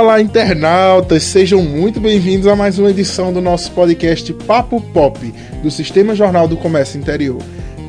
olá, 0.00 0.18
internautas! 0.18 1.24
Sejam 1.24 1.62
muito 1.62 2.00
bem-vindos 2.00 2.46
a 2.46 2.56
mais 2.56 2.78
uma 2.78 2.88
edição 2.88 3.34
do 3.34 3.40
nosso 3.42 3.70
podcast 3.72 4.32
Papo 4.32 4.80
Pop, 4.80 5.18
do 5.62 5.70
Sistema 5.70 6.14
Jornal 6.14 6.48
do 6.48 6.56
Comércio 6.56 6.98
Interior. 6.98 7.36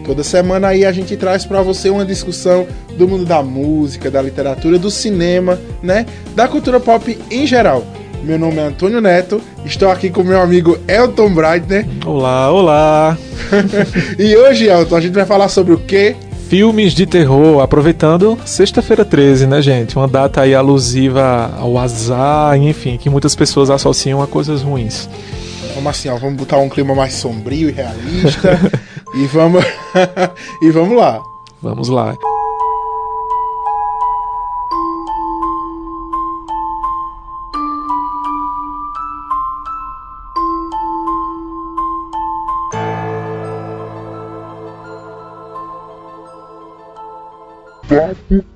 Toda 0.04 0.22
semana 0.22 0.68
aí 0.68 0.84
a 0.84 0.92
gente 0.92 1.16
traz 1.16 1.46
para 1.46 1.62
você 1.62 1.90
uma 1.90 2.04
discussão 2.04 2.68
do 2.98 3.08
mundo 3.08 3.24
da 3.24 3.42
música, 3.42 4.12
da 4.12 4.22
literatura, 4.22 4.78
do 4.78 4.92
cinema, 4.92 5.58
né? 5.82 6.06
Da 6.36 6.50
cultura 6.50 6.82
pop 6.82 7.18
em 7.32 7.48
geral. 7.48 7.86
Meu 8.24 8.38
nome 8.38 8.58
é 8.58 8.64
Antônio 8.64 9.00
Neto, 9.00 9.42
estou 9.64 9.90
aqui 9.90 10.10
com 10.10 10.22
meu 10.22 10.42
amigo 10.42 10.78
Elton 10.90 11.34
Breitner. 11.34 11.88
Olá, 12.06 12.52
olá! 12.52 13.18
e 14.20 14.36
hoje, 14.36 14.68
Elton, 14.68 14.98
a 14.98 15.02
gente 15.02 15.14
vai 15.14 15.26
falar 15.26 15.48
sobre 15.48 15.74
o 15.74 15.78
quê? 15.78 16.18
Filmes 16.52 16.94
de 16.94 17.06
terror, 17.06 17.62
aproveitando 17.62 18.38
sexta-feira 18.44 19.06
13, 19.06 19.48
né, 19.48 19.62
gente? 19.62 19.96
Uma 19.96 20.06
data 20.06 20.42
aí 20.42 20.54
alusiva 20.54 21.50
ao 21.58 21.78
azar, 21.78 22.58
enfim, 22.58 22.98
que 22.98 23.10
muitas 23.10 23.34
pessoas 23.34 23.70
associam 23.70 24.22
a 24.22 24.28
coisas 24.28 24.62
ruins. 24.62 25.10
Vamos 25.76 25.90
assim, 25.90 26.10
ó, 26.10 26.18
vamos 26.18 26.36
botar 26.36 26.58
um 26.58 26.68
clima 26.68 26.94
mais 26.94 27.14
sombrio 27.14 27.70
e 27.70 27.72
realista. 27.72 28.60
e 29.16 29.26
vamos. 29.28 29.64
e 30.62 30.70
vamos 30.72 30.98
lá. 30.98 31.22
Vamos 31.62 31.88
lá. 31.88 32.18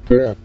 Pop. 0.08 0.38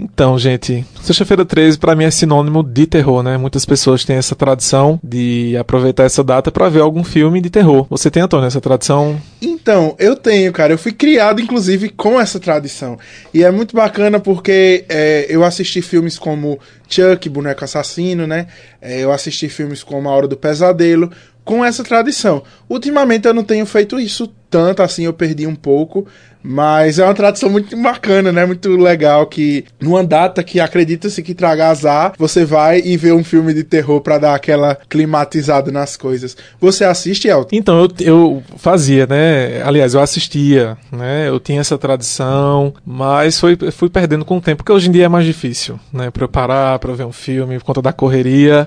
Então, 0.00 0.38
gente, 0.38 0.86
sexta-feira 1.02 1.44
13 1.44 1.76
para 1.76 1.96
mim 1.96 2.04
é 2.04 2.10
sinônimo 2.10 2.62
de 2.62 2.86
terror, 2.86 3.20
né? 3.22 3.36
Muitas 3.36 3.64
pessoas 3.64 4.04
têm 4.04 4.16
essa 4.16 4.36
tradição 4.36 5.00
de 5.02 5.56
aproveitar 5.56 6.04
essa 6.04 6.22
data 6.22 6.52
para 6.52 6.68
ver 6.68 6.80
algum 6.80 7.02
filme 7.02 7.40
de 7.40 7.50
terror. 7.50 7.84
Você 7.90 8.08
tem, 8.08 8.22
Antônio, 8.22 8.46
essa 8.46 8.60
tradição? 8.60 9.20
Então, 9.42 9.96
eu 9.98 10.14
tenho, 10.14 10.52
cara. 10.52 10.72
Eu 10.72 10.78
fui 10.78 10.92
criado, 10.92 11.40
inclusive, 11.40 11.88
com 11.88 12.20
essa 12.20 12.38
tradição. 12.38 12.96
E 13.34 13.42
é 13.42 13.50
muito 13.50 13.74
bacana 13.74 14.20
porque 14.20 14.84
é, 14.88 15.26
eu 15.28 15.42
assisti 15.42 15.82
filmes 15.82 16.16
como 16.16 16.60
Chuck, 16.88 17.28
Boneco 17.28 17.64
Assassino, 17.64 18.24
né? 18.24 18.46
É, 18.80 19.00
eu 19.00 19.10
assisti 19.10 19.48
filmes 19.48 19.82
como 19.82 20.08
A 20.08 20.12
Hora 20.12 20.28
do 20.28 20.36
Pesadelo, 20.36 21.10
com 21.44 21.64
essa 21.64 21.82
tradição. 21.82 22.42
Ultimamente 22.68 23.26
eu 23.26 23.34
não 23.34 23.42
tenho 23.42 23.66
feito 23.66 23.98
isso 23.98 24.32
tanto 24.50 24.82
assim, 24.82 25.04
eu 25.04 25.12
perdi 25.12 25.46
um 25.46 25.54
pouco, 25.54 26.06
mas 26.48 26.98
é 26.98 27.04
uma 27.04 27.12
tradição 27.12 27.50
muito 27.50 27.76
bacana, 27.76 28.32
né? 28.32 28.46
Muito 28.46 28.70
legal 28.70 29.26
que 29.26 29.66
numa 29.78 30.02
data 30.02 30.42
que 30.42 30.58
acredita-se 30.58 31.22
que 31.22 31.34
traga 31.34 31.68
azar, 31.68 32.14
você 32.16 32.42
vai 32.42 32.80
e 32.82 32.96
vê 32.96 33.12
um 33.12 33.22
filme 33.22 33.52
de 33.52 33.62
terror 33.62 34.00
para 34.00 34.16
dar 34.16 34.34
aquela 34.34 34.74
climatizada 34.88 35.70
nas 35.70 35.94
coisas. 35.94 36.34
Você 36.58 36.84
assiste, 36.84 37.28
Elton? 37.28 37.54
Então, 37.54 37.78
eu, 37.78 37.90
eu 38.00 38.42
fazia, 38.56 39.06
né? 39.06 39.62
Aliás, 39.62 39.92
eu 39.92 40.00
assistia, 40.00 40.78
né? 40.90 41.28
Eu 41.28 41.38
tinha 41.38 41.60
essa 41.60 41.76
tradição, 41.76 42.72
mas 42.82 43.38
foi, 43.38 43.54
fui 43.70 43.90
perdendo 43.90 44.24
com 44.24 44.38
o 44.38 44.40
tempo, 44.40 44.58
porque 44.58 44.72
hoje 44.72 44.88
em 44.88 44.92
dia 44.92 45.04
é 45.04 45.08
mais 45.08 45.26
difícil, 45.26 45.78
né? 45.92 46.10
Preparar 46.10 46.78
para 46.78 46.94
ver 46.94 47.04
um 47.04 47.12
filme 47.12 47.58
por 47.58 47.66
conta 47.66 47.82
da 47.82 47.92
correria. 47.92 48.66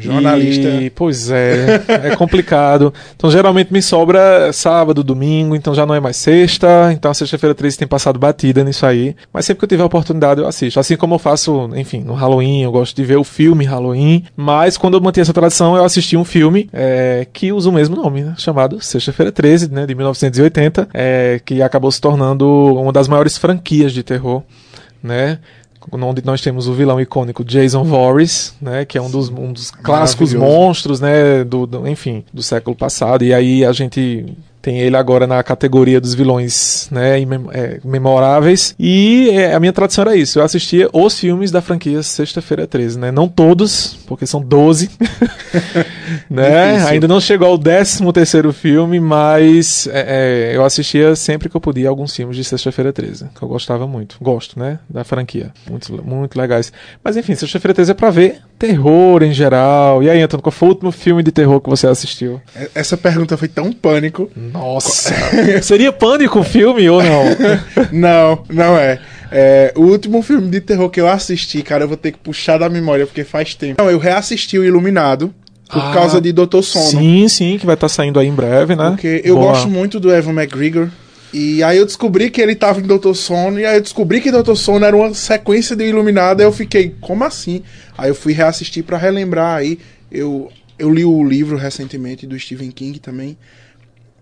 Jornalista. 0.00 0.68
E, 0.68 0.90
pois 0.90 1.30
é, 1.30 1.82
é 1.88 2.16
complicado. 2.16 2.92
Então, 3.14 3.30
geralmente 3.30 3.72
me 3.72 3.80
sobra 3.80 4.52
sábado, 4.52 5.02
domingo, 5.02 5.54
então 5.54 5.74
já 5.74 5.86
não 5.86 5.94
é 5.94 6.00
mais 6.00 6.16
sexta. 6.16 6.92
Então, 6.92 7.12
sexta-feira 7.14 7.54
13 7.54 7.78
tem 7.78 7.88
passado 7.88 8.18
batida 8.18 8.64
nisso 8.64 8.84
aí. 8.84 9.14
Mas 9.32 9.44
sempre 9.44 9.60
que 9.60 9.64
eu 9.64 9.68
tiver 9.68 9.82
a 9.82 9.86
oportunidade, 9.86 10.40
eu 10.40 10.46
assisto. 10.46 10.80
Assim 10.80 10.96
como 10.96 11.14
eu 11.14 11.18
faço, 11.18 11.70
enfim, 11.76 12.00
no 12.00 12.14
Halloween, 12.14 12.62
eu 12.62 12.72
gosto 12.72 12.94
de 12.96 13.04
ver 13.04 13.16
o 13.16 13.24
filme 13.24 13.64
Halloween. 13.64 14.24
Mas 14.36 14.76
quando 14.76 14.94
eu 14.94 15.00
mantinha 15.00 15.22
essa 15.22 15.32
tradição, 15.32 15.76
eu 15.76 15.84
assisti 15.84 16.16
um 16.16 16.24
filme 16.24 16.68
é, 16.72 17.26
que 17.32 17.52
usa 17.52 17.68
o 17.68 17.72
mesmo 17.72 17.96
nome, 17.96 18.22
né, 18.22 18.34
chamado 18.38 18.80
Sexta-feira 18.80 19.32
13, 19.32 19.70
né, 19.70 19.86
de 19.86 19.94
1980, 19.94 20.88
é, 20.92 21.40
que 21.44 21.62
acabou 21.62 21.90
se 21.90 22.00
tornando 22.00 22.46
uma 22.46 22.92
das 22.92 23.08
maiores 23.08 23.36
franquias 23.36 23.92
de 23.92 24.02
terror 24.02 24.42
né? 25.02 25.38
Onde 25.90 26.24
nós 26.24 26.40
temos 26.40 26.68
o 26.68 26.72
vilão 26.72 27.00
icônico 27.00 27.44
Jason 27.44 27.84
Voorhees, 27.84 28.54
né, 28.60 28.84
que 28.84 28.98
é 28.98 29.02
um 29.02 29.10
dos, 29.10 29.28
um 29.28 29.52
dos 29.52 29.70
clássicos 29.70 30.34
monstros, 30.34 31.00
né, 31.00 31.44
do, 31.44 31.66
do, 31.66 31.86
enfim, 31.86 32.24
do 32.32 32.42
século 32.42 32.76
passado. 32.76 33.24
E 33.24 33.32
aí 33.32 33.64
a 33.64 33.72
gente 33.72 34.26
tem 34.66 34.80
ele 34.80 34.96
agora 34.96 35.28
na 35.28 35.40
categoria 35.44 36.00
dos 36.00 36.12
vilões 36.12 36.88
né, 36.90 37.20
é, 37.52 37.80
memoráveis. 37.84 38.74
E 38.76 39.30
é, 39.30 39.54
a 39.54 39.60
minha 39.60 39.72
tradição 39.72 40.02
era 40.02 40.16
isso. 40.16 40.40
Eu 40.40 40.42
assistia 40.42 40.88
os 40.92 41.16
filmes 41.16 41.52
da 41.52 41.62
franquia 41.62 42.02
Sexta-feira 42.02 42.66
13, 42.66 42.98
né? 42.98 43.12
Não 43.12 43.28
todos, 43.28 43.96
porque 44.08 44.26
são 44.26 44.40
12. 44.40 44.90
né? 46.28 46.84
Ainda 46.88 47.06
não 47.06 47.20
chegou 47.20 47.46
ao 47.46 47.56
13 47.56 48.12
terceiro 48.12 48.52
filme, 48.52 48.98
mas 48.98 49.86
é, 49.92 50.50
é, 50.50 50.56
eu 50.56 50.64
assistia 50.64 51.14
sempre 51.14 51.48
que 51.48 51.56
eu 51.56 51.60
podia 51.60 51.88
alguns 51.88 52.12
filmes 52.12 52.36
de 52.36 52.42
Sexta-feira 52.42 52.92
13, 52.92 53.26
que 53.36 53.42
eu 53.42 53.48
gostava 53.48 53.86
muito. 53.86 54.16
Gosto, 54.20 54.58
né? 54.58 54.80
Da 54.90 55.04
franquia. 55.04 55.52
Muito, 55.70 55.92
muito 56.04 56.36
legais. 56.36 56.72
Mas 57.04 57.16
enfim, 57.16 57.36
Sexta-feira 57.36 57.72
13 57.72 57.92
é 57.92 57.94
pra 57.94 58.10
ver 58.10 58.40
terror 58.58 59.22
em 59.22 59.32
geral. 59.32 60.02
E 60.02 60.10
aí, 60.10 60.20
Antônio, 60.20 60.42
qual 60.42 60.52
foi 60.52 60.68
o 60.68 60.72
último 60.72 60.92
filme 60.92 61.22
de 61.22 61.30
terror 61.30 61.60
que 61.60 61.68
você 61.68 61.86
assistiu? 61.86 62.40
Essa 62.74 62.96
pergunta 62.96 63.36
foi 63.36 63.48
tão 63.48 63.72
pânico. 63.72 64.30
Nossa! 64.36 65.14
Seria 65.62 65.92
pânico 65.92 66.40
o 66.40 66.44
filme 66.44 66.88
ou 66.88 67.02
não? 67.02 67.24
não, 67.92 68.44
não 68.48 68.78
é. 68.78 68.98
é. 69.30 69.72
O 69.76 69.82
último 69.82 70.22
filme 70.22 70.48
de 70.48 70.60
terror 70.60 70.88
que 70.90 71.00
eu 71.00 71.08
assisti, 71.08 71.62
cara, 71.62 71.84
eu 71.84 71.88
vou 71.88 71.96
ter 71.96 72.12
que 72.12 72.18
puxar 72.18 72.58
da 72.58 72.68
memória 72.68 73.06
porque 73.06 73.24
faz 73.24 73.54
tempo. 73.54 73.82
Não, 73.82 73.90
eu 73.90 73.98
reassisti 73.98 74.58
o 74.58 74.64
Iluminado. 74.64 75.32
Por 75.68 75.82
ah, 75.82 75.92
causa 75.92 76.20
de 76.20 76.30
Doutor 76.30 76.62
Sono. 76.62 76.84
Sim, 76.84 77.28
sim, 77.28 77.58
que 77.58 77.66
vai 77.66 77.74
estar 77.74 77.88
tá 77.88 77.92
saindo 77.92 78.20
aí 78.20 78.28
em 78.28 78.32
breve, 78.32 78.76
né? 78.76 78.90
Porque 78.90 79.20
eu 79.24 79.34
Boa. 79.34 79.48
gosto 79.48 79.68
muito 79.68 79.98
do 79.98 80.14
Evan 80.14 80.30
McGregor. 80.30 80.88
E 81.38 81.62
aí 81.62 81.76
eu 81.76 81.84
descobri 81.84 82.30
que 82.30 82.40
ele 82.40 82.54
tava 82.54 82.80
em 82.80 82.84
Doutor 82.84 83.14
Sono, 83.14 83.60
e 83.60 83.66
aí 83.66 83.76
eu 83.76 83.82
descobri 83.82 84.22
que 84.22 84.30
Doutor 84.30 84.56
Sono 84.56 84.86
era 84.86 84.96
uma 84.96 85.12
sequência 85.12 85.76
de 85.76 85.84
Iluminado, 85.84 86.40
aí 86.40 86.46
eu 86.46 86.52
fiquei, 86.52 86.94
como 86.98 87.24
assim? 87.24 87.62
Aí 87.98 88.08
eu 88.08 88.14
fui 88.14 88.32
reassistir 88.32 88.82
para 88.82 88.96
relembrar 88.96 89.56
aí. 89.56 89.78
Eu, 90.10 90.50
eu 90.78 90.90
li 90.90 91.04
o 91.04 91.22
livro 91.22 91.58
recentemente 91.58 92.26
do 92.26 92.40
Stephen 92.40 92.70
King 92.70 92.98
também. 93.00 93.36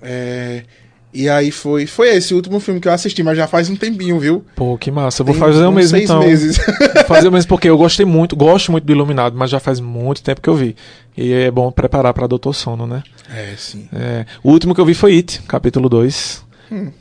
É, 0.02 0.64
e 1.12 1.28
aí 1.28 1.52
foi, 1.52 1.86
foi 1.86 2.08
esse 2.16 2.34
o 2.34 2.36
último 2.36 2.58
filme 2.58 2.80
que 2.80 2.88
eu 2.88 2.92
assisti, 2.92 3.22
mas 3.22 3.36
já 3.36 3.46
faz 3.46 3.70
um 3.70 3.76
tempinho, 3.76 4.18
viu? 4.18 4.44
Pô, 4.56 4.76
que 4.76 4.90
massa. 4.90 5.22
Eu 5.22 5.26
vou 5.26 5.36
fazer 5.36 5.64
o 5.66 5.70
mesmo 5.70 5.96
seis 5.96 6.10
então. 6.10 6.18
meses. 6.18 6.56
vou 6.96 7.04
fazer 7.04 7.28
o 7.28 7.32
mesmo 7.32 7.48
porque 7.48 7.70
eu 7.70 7.78
gostei 7.78 8.04
muito, 8.04 8.34
gosto 8.34 8.72
muito 8.72 8.82
do 8.82 8.92
Iluminado, 8.92 9.38
mas 9.38 9.50
já 9.50 9.60
faz 9.60 9.78
muito 9.78 10.20
tempo 10.20 10.40
que 10.40 10.48
eu 10.48 10.56
vi. 10.56 10.74
E 11.16 11.32
é 11.32 11.48
bom 11.48 11.70
preparar 11.70 12.12
para 12.12 12.26
Doutor 12.26 12.52
Sono, 12.54 12.88
né? 12.88 13.04
É, 13.32 13.54
sim. 13.56 13.88
É, 13.92 14.26
o 14.42 14.50
último 14.50 14.74
que 14.74 14.80
eu 14.80 14.84
vi 14.84 14.94
foi 14.94 15.14
It, 15.14 15.42
capítulo 15.42 15.88
2. 15.88 16.42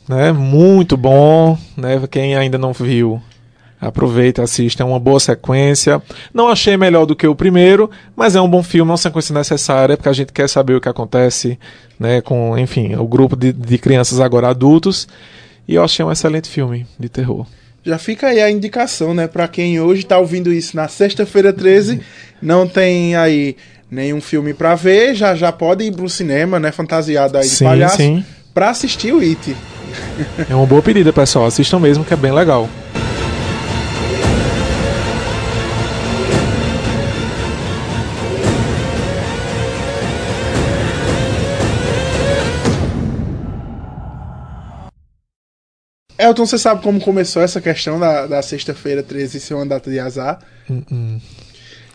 Né? 0.07 0.31
Muito 0.31 0.95
bom, 0.97 1.57
né? 1.77 2.01
Quem 2.09 2.35
ainda 2.35 2.57
não 2.57 2.73
viu, 2.73 3.21
Aproveita, 3.87 4.41
assista, 4.43 4.81
é 4.81 4.85
uma 4.85 4.99
boa 4.99 5.19
sequência. 5.19 6.01
Não 6.33 6.47
achei 6.47 6.77
melhor 6.77 7.05
do 7.05 7.15
que 7.15 7.27
o 7.27 7.35
primeiro, 7.35 7.91
mas 8.15 8.35
é 8.35 8.41
um 8.41 8.47
bom 8.47 8.63
filme, 8.63 8.89
é 8.89 8.91
uma 8.91 8.97
sequência 8.97 9.33
necessária, 9.33 9.97
porque 9.97 10.07
a 10.07 10.13
gente 10.13 10.31
quer 10.31 10.47
saber 10.47 10.75
o 10.75 10.81
que 10.81 10.87
acontece, 10.87 11.59
né, 11.99 12.21
com, 12.21 12.57
enfim, 12.57 12.95
o 12.95 13.05
grupo 13.05 13.35
de, 13.35 13.51
de 13.51 13.77
crianças 13.77 14.21
agora 14.21 14.47
adultos. 14.47 15.07
E 15.67 15.75
eu 15.75 15.83
achei 15.83 16.03
um 16.03 16.11
excelente 16.11 16.49
filme 16.49 16.87
de 16.97 17.09
terror. 17.09 17.45
Já 17.83 17.97
fica 17.97 18.27
aí 18.27 18.41
a 18.41 18.49
indicação, 18.49 19.13
né, 19.13 19.27
para 19.27 19.47
quem 19.49 19.79
hoje 19.81 20.05
tá 20.05 20.17
ouvindo 20.17 20.53
isso 20.53 20.77
na 20.77 20.87
sexta-feira 20.87 21.51
13, 21.51 21.99
não 22.41 22.65
tem 22.65 23.15
aí 23.17 23.57
nenhum 23.91 24.21
filme 24.21 24.53
para 24.53 24.75
ver, 24.75 25.13
já 25.13 25.35
já 25.35 25.51
pode 25.51 25.83
ir 25.83 25.91
pro 25.91 26.07
cinema, 26.07 26.57
né, 26.57 26.71
fantasiado 26.71 27.37
aí 27.37 27.43
de 27.43 27.49
sim, 27.49 27.65
palhaço, 27.65 27.97
sim. 27.97 28.25
Pra 28.53 28.69
assistir 28.69 29.13
o 29.13 29.19
It. 29.19 29.55
É 30.49 30.55
uma 30.55 30.65
boa 30.65 30.81
pedida, 30.81 31.11
pessoal. 31.11 31.45
Assistam 31.45 31.79
mesmo, 31.79 32.05
que 32.05 32.13
é 32.13 32.17
bem 32.17 32.31
legal. 32.31 32.69
Elton, 46.17 46.45
você 46.45 46.57
sabe 46.57 46.81
como 46.81 47.01
começou 47.01 47.41
essa 47.41 47.59
questão 47.59 47.99
da, 47.99 48.25
da 48.25 48.41
sexta-feira 48.41 49.03
13 49.03 49.39
ser 49.41 49.55
uma 49.55 49.65
data 49.65 49.91
de 49.91 49.99
azar? 49.99 50.39
Uh 50.69 50.73
-uh. 50.73 51.21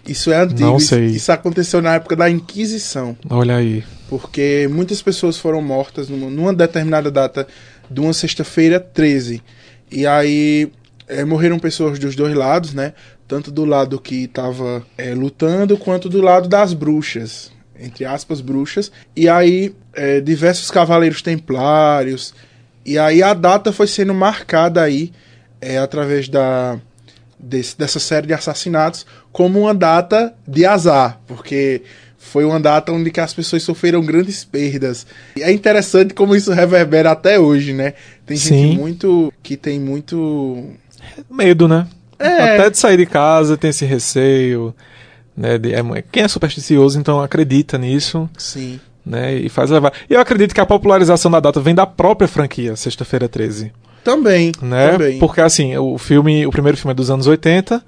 Isso 0.07 0.31
é 0.31 0.41
antigo. 0.41 0.61
Não 0.61 0.79
sei. 0.79 1.07
Isso, 1.07 1.17
isso, 1.17 1.33
aconteceu 1.33 1.81
na 1.81 1.95
época 1.95 2.15
da 2.15 2.29
Inquisição. 2.29 3.17
Olha 3.31 3.57
aí. 3.57 3.85
Porque 4.09 4.69
muitas 4.71 5.03
pessoas 5.03 5.37
foram 5.37 5.61
mortas 5.61 6.09
numa, 6.09 6.31
numa 6.31 6.55
determinada 6.55 7.11
data 7.11 7.47
de 7.91 8.01
uma 8.01 8.13
sexta-feira 8.13 8.81
13. 8.81 9.43
E 9.91 10.07
aí 10.07 10.71
é, 11.07 11.25
morreram 11.25 11.59
pessoas 11.59 11.99
dos 11.99 12.17
dois 12.17 12.35
lados, 12.35 12.75
né? 12.75 12.95
Tanto 13.27 13.51
do 13.51 13.65
lado 13.65 14.01
que 14.01 14.25
estava 14.25 14.83
é, 14.97 15.15
lutando, 15.15 15.77
quanto 15.77 16.09
do 16.09 16.21
lado 16.21 16.49
das 16.49 16.73
bruxas. 16.73 17.53
Entre 17.79 18.05
aspas, 18.05 18.41
bruxas. 18.41 18.91
E 19.15 19.29
aí, 19.29 19.75
é, 19.95 20.21
diversos 20.21 20.71
cavaleiros 20.71 21.23
templários, 21.23 22.35
e 22.85 22.99
aí 22.99 23.23
a 23.23 23.35
data 23.35 23.73
foi 23.73 23.87
sendo 23.87 24.15
marcada 24.15 24.83
aí 24.83 25.13
através 25.83 26.29
da, 26.29 26.81
desse, 27.39 27.77
dessa 27.77 27.99
série 27.99 28.27
de 28.27 28.33
assassinatos 28.33 29.05
como 29.31 29.61
uma 29.61 29.75
data 29.75 30.35
de 30.47 30.65
azar, 30.65 31.21
porque 31.27 31.83
foi 32.29 32.45
uma 32.45 32.61
data 32.61 32.93
onde 32.93 33.11
que 33.11 33.21
as 33.21 33.35
pessoas 33.35 33.63
sofreram 33.63 34.01
grandes 34.05 34.45
perdas. 34.45 35.07
E 35.37 35.43
é 35.43 35.51
interessante 35.51 36.15
como 36.15 36.37
isso 36.37 36.53
reverbera 36.53 37.11
até 37.11 37.39
hoje, 37.41 37.73
né? 37.73 37.95
Tem 38.27 38.37
Sim. 38.37 38.69
gente 38.69 38.79
muito 38.79 39.33
que 39.43 39.57
tem 39.57 39.81
muito 39.81 40.65
Medo, 41.31 41.67
né? 41.67 41.87
É. 42.19 42.55
Até 42.57 42.71
de 42.71 42.79
sair 42.79 42.97
de 42.99 43.07
casa 43.07 43.57
tem 43.57 43.71
esse 43.71 43.85
receio. 43.85 44.75
Né, 45.37 45.57
de- 45.57 45.73
é, 45.73 45.83
quem 46.11 46.25
é 46.25 46.29
supersticioso, 46.29 46.99
então 46.99 47.21
acredita 47.21 47.79
nisso. 47.79 48.29
sim. 48.37 48.81
Né, 49.07 49.37
e 49.37 49.49
faz 49.49 49.71
levar. 49.71 49.93
E 50.11 50.13
eu 50.13 50.21
acredito 50.21 50.55
que 50.55 50.61
a 50.61 50.67
popularização 50.67 51.31
da 51.31 51.41
data 51.41 51.59
vem 51.61 51.75
da 51.75 51.87
própria 51.87 52.29
franquia, 52.29 52.77
Sexta-feira 52.77 53.27
13. 53.27 53.73
Também, 54.05 54.53
né? 54.61 54.91
também. 54.91 55.19
Porque 55.19 55.41
assim, 55.41 55.75
o 55.79 55.97
filme, 55.97 56.47
o 56.47 56.51
primeiro 56.51 56.77
filme 56.77 56.91
é 56.91 56.95
dos 56.95 57.11
anos 57.11 57.27
80, 57.27 57.83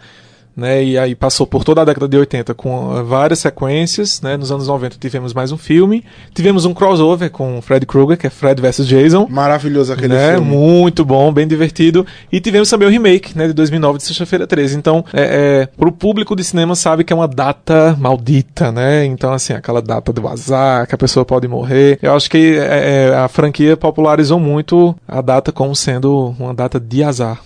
né? 0.57 0.83
E 0.85 0.99
aí 0.99 1.15
passou 1.15 1.47
por 1.47 1.65
toda 1.65 1.83
a 1.83 1.85
década 1.85 2.09
de 2.09 2.17
80 2.17 2.55
com 2.55 2.99
eh, 2.99 3.03
várias 3.03 3.39
sequências, 3.39 4.21
né? 4.21 4.37
Nos 4.37 4.51
anos 4.51 4.67
90 4.67 4.97
tivemos 4.99 5.33
mais 5.33 5.53
um 5.53 5.57
filme, 5.57 6.05
tivemos 6.35 6.65
um 6.65 6.75
crossover 6.75 7.31
com 7.31 7.61
Fred 7.63 7.87
Krueger, 7.87 8.17
que 8.17 8.27
é 8.27 8.31
Fred 8.31 8.61
vs 8.61 8.87
Jason. 8.87 9.27
Maravilhoso 9.29 9.93
aquele 9.93 10.15
né? 10.15 10.35
filme. 10.35 10.47
Muito 10.47 11.05
bom, 11.05 11.33
bem 11.33 11.47
divertido. 11.47 12.07
E 12.31 12.41
tivemos 12.41 12.69
também 12.69 12.89
o 12.89 12.91
remake, 12.91 13.37
né, 13.37 13.47
de 13.47 13.53
2009 13.53 13.99
de 13.99 14.05
Sexta-feira 14.05 14.47
13. 14.47 14.77
Então, 14.77 15.05
é, 15.13 15.63
é, 15.63 15.69
pro 15.77 15.93
público 15.93 16.35
de 16.37 16.45
cinema 16.45 16.75
sabe 16.75 17.05
que 17.05 17.13
é 17.13 17.17
uma 17.17 17.29
data 17.29 17.97
maldita, 17.99 18.71
né? 18.73 19.05
Então, 19.05 19.33
assim, 19.33 19.53
aquela 19.53 19.81
data 19.81 20.13
do 20.13 20.27
azar, 20.29 20.87
que 20.87 20.95
a 20.95 20.99
pessoa 20.99 21.25
pode 21.25 21.47
morrer. 21.49 21.99
Eu 22.03 22.15
acho 22.15 22.31
que 22.31 22.57
é, 22.59 23.09
é, 23.11 23.15
a 23.15 23.29
franquia 23.29 23.77
popularizou 23.77 24.39
muito 24.39 24.97
a 25.07 25.21
data 25.21 25.53
como 25.53 25.75
sendo 25.75 26.35
uma 26.39 26.55
data 26.55 26.79
de 26.79 27.03
azar. 27.03 27.41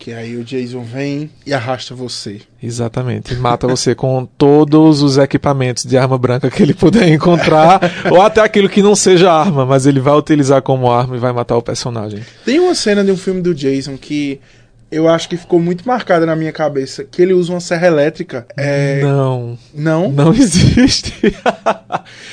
Que 0.00 0.14
aí 0.14 0.34
o 0.38 0.42
Jason 0.42 0.82
vem 0.82 1.28
e 1.44 1.52
arrasta 1.52 1.94
você. 1.94 2.40
Exatamente. 2.62 3.34
Mata 3.34 3.68
você 3.68 3.94
com 3.94 4.24
todos 4.24 5.02
os 5.02 5.18
equipamentos 5.18 5.84
de 5.84 5.98
arma 5.98 6.16
branca 6.16 6.50
que 6.50 6.62
ele 6.62 6.72
puder 6.72 7.06
encontrar, 7.10 7.78
ou 8.10 8.22
até 8.22 8.40
aquilo 8.40 8.66
que 8.66 8.80
não 8.82 8.96
seja 8.96 9.30
arma, 9.30 9.66
mas 9.66 9.84
ele 9.84 10.00
vai 10.00 10.14
utilizar 10.14 10.62
como 10.62 10.90
arma 10.90 11.16
e 11.16 11.18
vai 11.18 11.32
matar 11.34 11.58
o 11.58 11.62
personagem. 11.62 12.20
Tem 12.46 12.58
uma 12.58 12.74
cena 12.74 13.04
de 13.04 13.12
um 13.12 13.16
filme 13.16 13.42
do 13.42 13.54
Jason 13.54 13.98
que 13.98 14.40
eu 14.90 15.06
acho 15.06 15.28
que 15.28 15.36
ficou 15.36 15.60
muito 15.60 15.86
marcada 15.86 16.24
na 16.24 16.34
minha 16.34 16.50
cabeça, 16.50 17.04
que 17.04 17.20
ele 17.20 17.34
usa 17.34 17.52
uma 17.52 17.60
serra 17.60 17.86
elétrica. 17.86 18.46
É... 18.56 19.02
Não, 19.02 19.58
Não? 19.74 20.10
não 20.10 20.32
existe. 20.34 21.12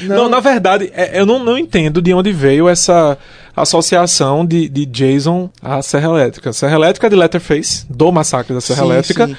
não. 0.04 0.30
na 0.30 0.40
verdade, 0.40 0.90
é- 0.96 1.20
eu 1.20 1.25
não, 1.25 1.44
não 1.44 1.58
entendo 1.58 2.02
de 2.02 2.13
onde 2.13 2.31
veio 2.31 2.70
essa 2.70 3.18
associação 3.62 4.45
de, 4.45 4.69
de 4.69 4.86
Jason 4.86 5.50
à 5.62 5.81
Serra 5.81 6.09
Elétrica. 6.09 6.54
Serra 6.54 6.75
Elétrica 6.75 7.07
é 7.07 7.09
de 7.09 7.15
Letterface, 7.15 7.86
do 7.89 8.12
massacre 8.12 8.54
da 8.54 8.62
Serra 8.62 8.83
Sim, 8.83 8.89
Elétrica. 8.92 9.27
sim. 9.27 9.38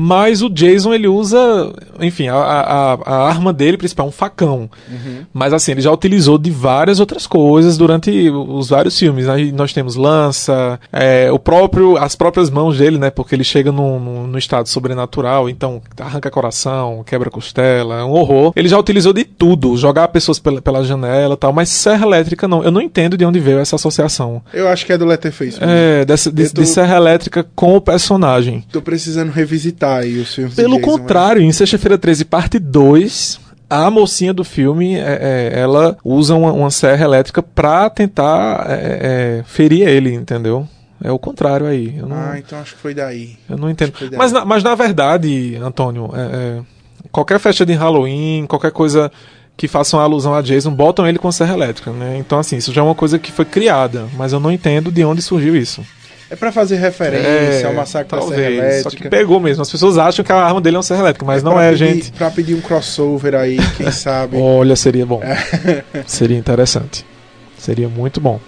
Mas 0.00 0.42
o 0.42 0.48
Jason, 0.48 0.94
ele 0.94 1.08
usa, 1.08 1.72
enfim, 2.00 2.28
a, 2.28 2.36
a, 2.36 2.92
a 3.04 3.28
arma 3.28 3.52
dele 3.52 3.76
principal 3.76 4.06
é 4.06 4.08
um 4.08 4.12
facão. 4.12 4.70
Uhum. 4.88 5.24
Mas 5.34 5.52
assim, 5.52 5.72
ele 5.72 5.80
já 5.80 5.90
utilizou 5.90 6.38
de 6.38 6.52
várias 6.52 7.00
outras 7.00 7.26
coisas 7.26 7.76
durante 7.76 8.30
os 8.30 8.68
vários 8.68 8.96
filmes. 8.96 9.28
Aí 9.28 9.50
nós 9.50 9.72
temos 9.72 9.96
lança, 9.96 10.78
é, 10.92 11.32
o 11.32 11.38
próprio, 11.40 11.96
as 11.96 12.14
próprias 12.14 12.48
mãos 12.48 12.78
dele, 12.78 12.96
né? 12.96 13.10
Porque 13.10 13.34
ele 13.34 13.42
chega 13.42 13.72
num, 13.72 13.98
num, 13.98 14.26
num 14.28 14.38
estado 14.38 14.68
sobrenatural, 14.68 15.48
então 15.48 15.82
arranca 16.00 16.30
coração, 16.30 17.02
quebra 17.04 17.28
costela, 17.28 17.98
é 17.98 18.04
um 18.04 18.12
horror. 18.12 18.52
Ele 18.54 18.68
já 18.68 18.78
utilizou 18.78 19.12
de 19.12 19.24
tudo, 19.24 19.76
jogar 19.76 20.06
pessoas 20.08 20.38
pela, 20.38 20.62
pela 20.62 20.84
janela 20.84 21.34
e 21.34 21.36
tal, 21.36 21.52
mas 21.52 21.70
serra 21.70 22.06
elétrica 22.06 22.46
não. 22.46 22.62
Eu 22.62 22.70
não 22.70 22.80
entendo 22.80 23.16
de 23.16 23.24
onde 23.24 23.40
veio 23.40 23.58
essa 23.58 23.74
associação. 23.74 24.40
Eu 24.54 24.68
acho 24.68 24.86
que 24.86 24.92
é 24.92 24.96
do 24.98 25.04
Letterface. 25.04 25.58
mesmo. 25.58 25.66
É, 25.68 26.04
dessa, 26.04 26.30
de, 26.30 26.48
tô- 26.50 26.60
de 26.60 26.68
serra 26.68 26.94
elétrica 26.96 27.44
com 27.56 27.74
o 27.76 27.80
personagem. 27.80 28.64
Tô 28.70 28.80
precisando 28.80 29.32
revisitar 29.32 29.87
aí 29.96 30.18
os 30.18 30.34
filmes 30.34 30.54
Pelo 30.54 30.76
Jason, 30.76 30.90
contrário, 30.90 31.42
em 31.42 31.50
Sexta-feira 31.52 31.96
13, 31.98 32.24
parte 32.24 32.58
2, 32.58 33.40
a 33.70 33.90
mocinha 33.90 34.32
do 34.32 34.44
filme, 34.44 34.96
é, 34.96 35.52
é, 35.54 35.60
ela 35.60 35.96
usa 36.04 36.34
uma, 36.34 36.52
uma 36.52 36.70
serra 36.70 37.04
elétrica 37.04 37.42
pra 37.42 37.90
tentar 37.90 38.66
é, 38.68 39.40
é, 39.40 39.44
ferir 39.46 39.86
ele, 39.86 40.14
entendeu? 40.14 40.66
É 41.02 41.12
o 41.12 41.18
contrário 41.18 41.66
aí. 41.66 41.94
Eu 41.96 42.06
não, 42.08 42.16
Ah, 42.16 42.38
então 42.38 42.58
acho 42.58 42.74
que 42.74 42.80
foi 42.80 42.92
daí. 42.94 43.36
eu 43.48 43.56
não 43.56 43.70
entendo. 43.70 43.92
Mas 44.16 44.32
na, 44.32 44.44
mas 44.44 44.62
na 44.64 44.74
verdade, 44.74 45.56
Antônio, 45.56 46.10
é, 46.14 46.20
é, 46.20 46.60
qualquer 47.12 47.38
festa 47.38 47.64
de 47.64 47.72
Halloween, 47.74 48.46
qualquer 48.48 48.72
coisa 48.72 49.10
que 49.56 49.68
faça 49.68 49.96
uma 49.96 50.04
alusão 50.04 50.34
a 50.34 50.40
Jason, 50.42 50.70
botam 50.72 51.06
ele 51.06 51.18
com 51.18 51.30
serra 51.32 51.54
elétrica, 51.54 51.90
né? 51.90 52.16
Então, 52.18 52.38
assim, 52.38 52.56
isso 52.56 52.72
já 52.72 52.80
é 52.80 52.84
uma 52.84 52.94
coisa 52.94 53.18
que 53.18 53.30
foi 53.32 53.44
criada, 53.44 54.06
mas 54.16 54.32
eu 54.32 54.38
não 54.40 54.52
entendo 54.52 54.90
de 54.90 55.04
onde 55.04 55.20
surgiu 55.20 55.56
isso. 55.56 55.84
É 56.30 56.36
pra 56.36 56.52
fazer 56.52 56.76
referência 56.76 57.66
ao 57.68 57.72
massacre 57.74 58.14
da 58.14 58.22
Serra 58.22 58.40
É, 58.40 58.44
talvez. 58.56 58.82
Só 58.82 58.90
que 58.90 58.96
Elétrica. 58.96 59.08
pegou 59.16 59.40
mesmo. 59.40 59.62
As 59.62 59.70
pessoas 59.70 59.96
acham 59.96 60.22
que 60.24 60.30
a 60.30 60.36
arma 60.36 60.60
dele 60.60 60.76
é 60.76 60.78
uma 60.78 60.82
serra 60.82 61.00
elétrica, 61.00 61.24
mas 61.24 61.42
não 61.42 61.54
pra 61.54 61.64
é, 61.64 61.70
pedir, 61.72 61.78
gente. 61.86 62.12
Pra 62.12 62.30
pedir 62.30 62.54
um 62.54 62.60
crossover 62.60 63.34
aí, 63.34 63.56
quem 63.76 63.90
sabe. 63.92 64.36
Olha, 64.36 64.76
seria 64.76 65.06
bom. 65.06 65.22
seria 66.06 66.36
interessante. 66.36 67.06
Seria 67.58 67.88
muito 67.88 68.20
bom. 68.20 68.38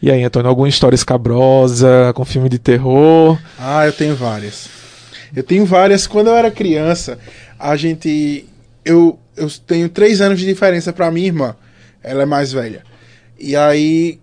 E 0.00 0.10
aí, 0.10 0.22
Antônio, 0.24 0.48
alguma 0.48 0.68
história 0.68 0.96
escabrosa 0.96 2.12
com 2.14 2.24
filme 2.24 2.48
de 2.48 2.58
terror? 2.58 3.38
Ah, 3.58 3.86
eu 3.86 3.92
tenho 3.92 4.16
várias. 4.16 4.81
Eu 5.34 5.42
tenho 5.42 5.64
várias. 5.64 6.06
Quando 6.06 6.28
eu 6.28 6.36
era 6.36 6.50
criança, 6.50 7.18
a 7.58 7.76
gente. 7.76 8.46
Eu, 8.84 9.18
eu 9.36 9.48
tenho 9.66 9.88
três 9.88 10.20
anos 10.20 10.38
de 10.38 10.46
diferença 10.46 10.92
pra 10.92 11.10
minha 11.10 11.26
irmã. 11.26 11.56
Ela 12.02 12.22
é 12.22 12.26
mais 12.26 12.52
velha. 12.52 12.82
E 13.38 13.56
aí 13.56 14.18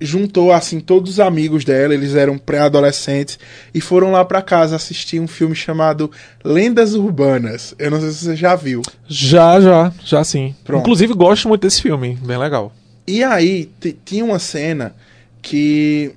juntou 0.00 0.52
assim 0.52 0.78
todos 0.78 1.12
os 1.12 1.20
amigos 1.20 1.64
dela, 1.64 1.94
eles 1.94 2.14
eram 2.14 2.36
pré-adolescentes 2.36 3.38
e 3.72 3.80
foram 3.80 4.12
lá 4.12 4.24
pra 4.24 4.42
casa 4.42 4.76
assistir 4.76 5.20
um 5.20 5.26
filme 5.26 5.54
chamado 5.54 6.10
Lendas 6.44 6.94
Urbanas. 6.94 7.74
Eu 7.78 7.90
não 7.90 8.00
sei 8.00 8.10
se 8.10 8.24
você 8.24 8.36
já 8.36 8.54
viu. 8.54 8.82
Já, 9.08 9.60
já, 9.60 9.92
já 10.04 10.22
sim. 10.22 10.54
Pronto. 10.64 10.82
Inclusive, 10.82 11.14
gosto 11.14 11.48
muito 11.48 11.62
desse 11.62 11.80
filme, 11.80 12.18
bem 12.22 12.36
legal. 12.36 12.72
E 13.06 13.22
aí 13.22 13.70
tinha 14.04 14.24
uma 14.24 14.38
cena 14.38 14.94
que 15.40 16.12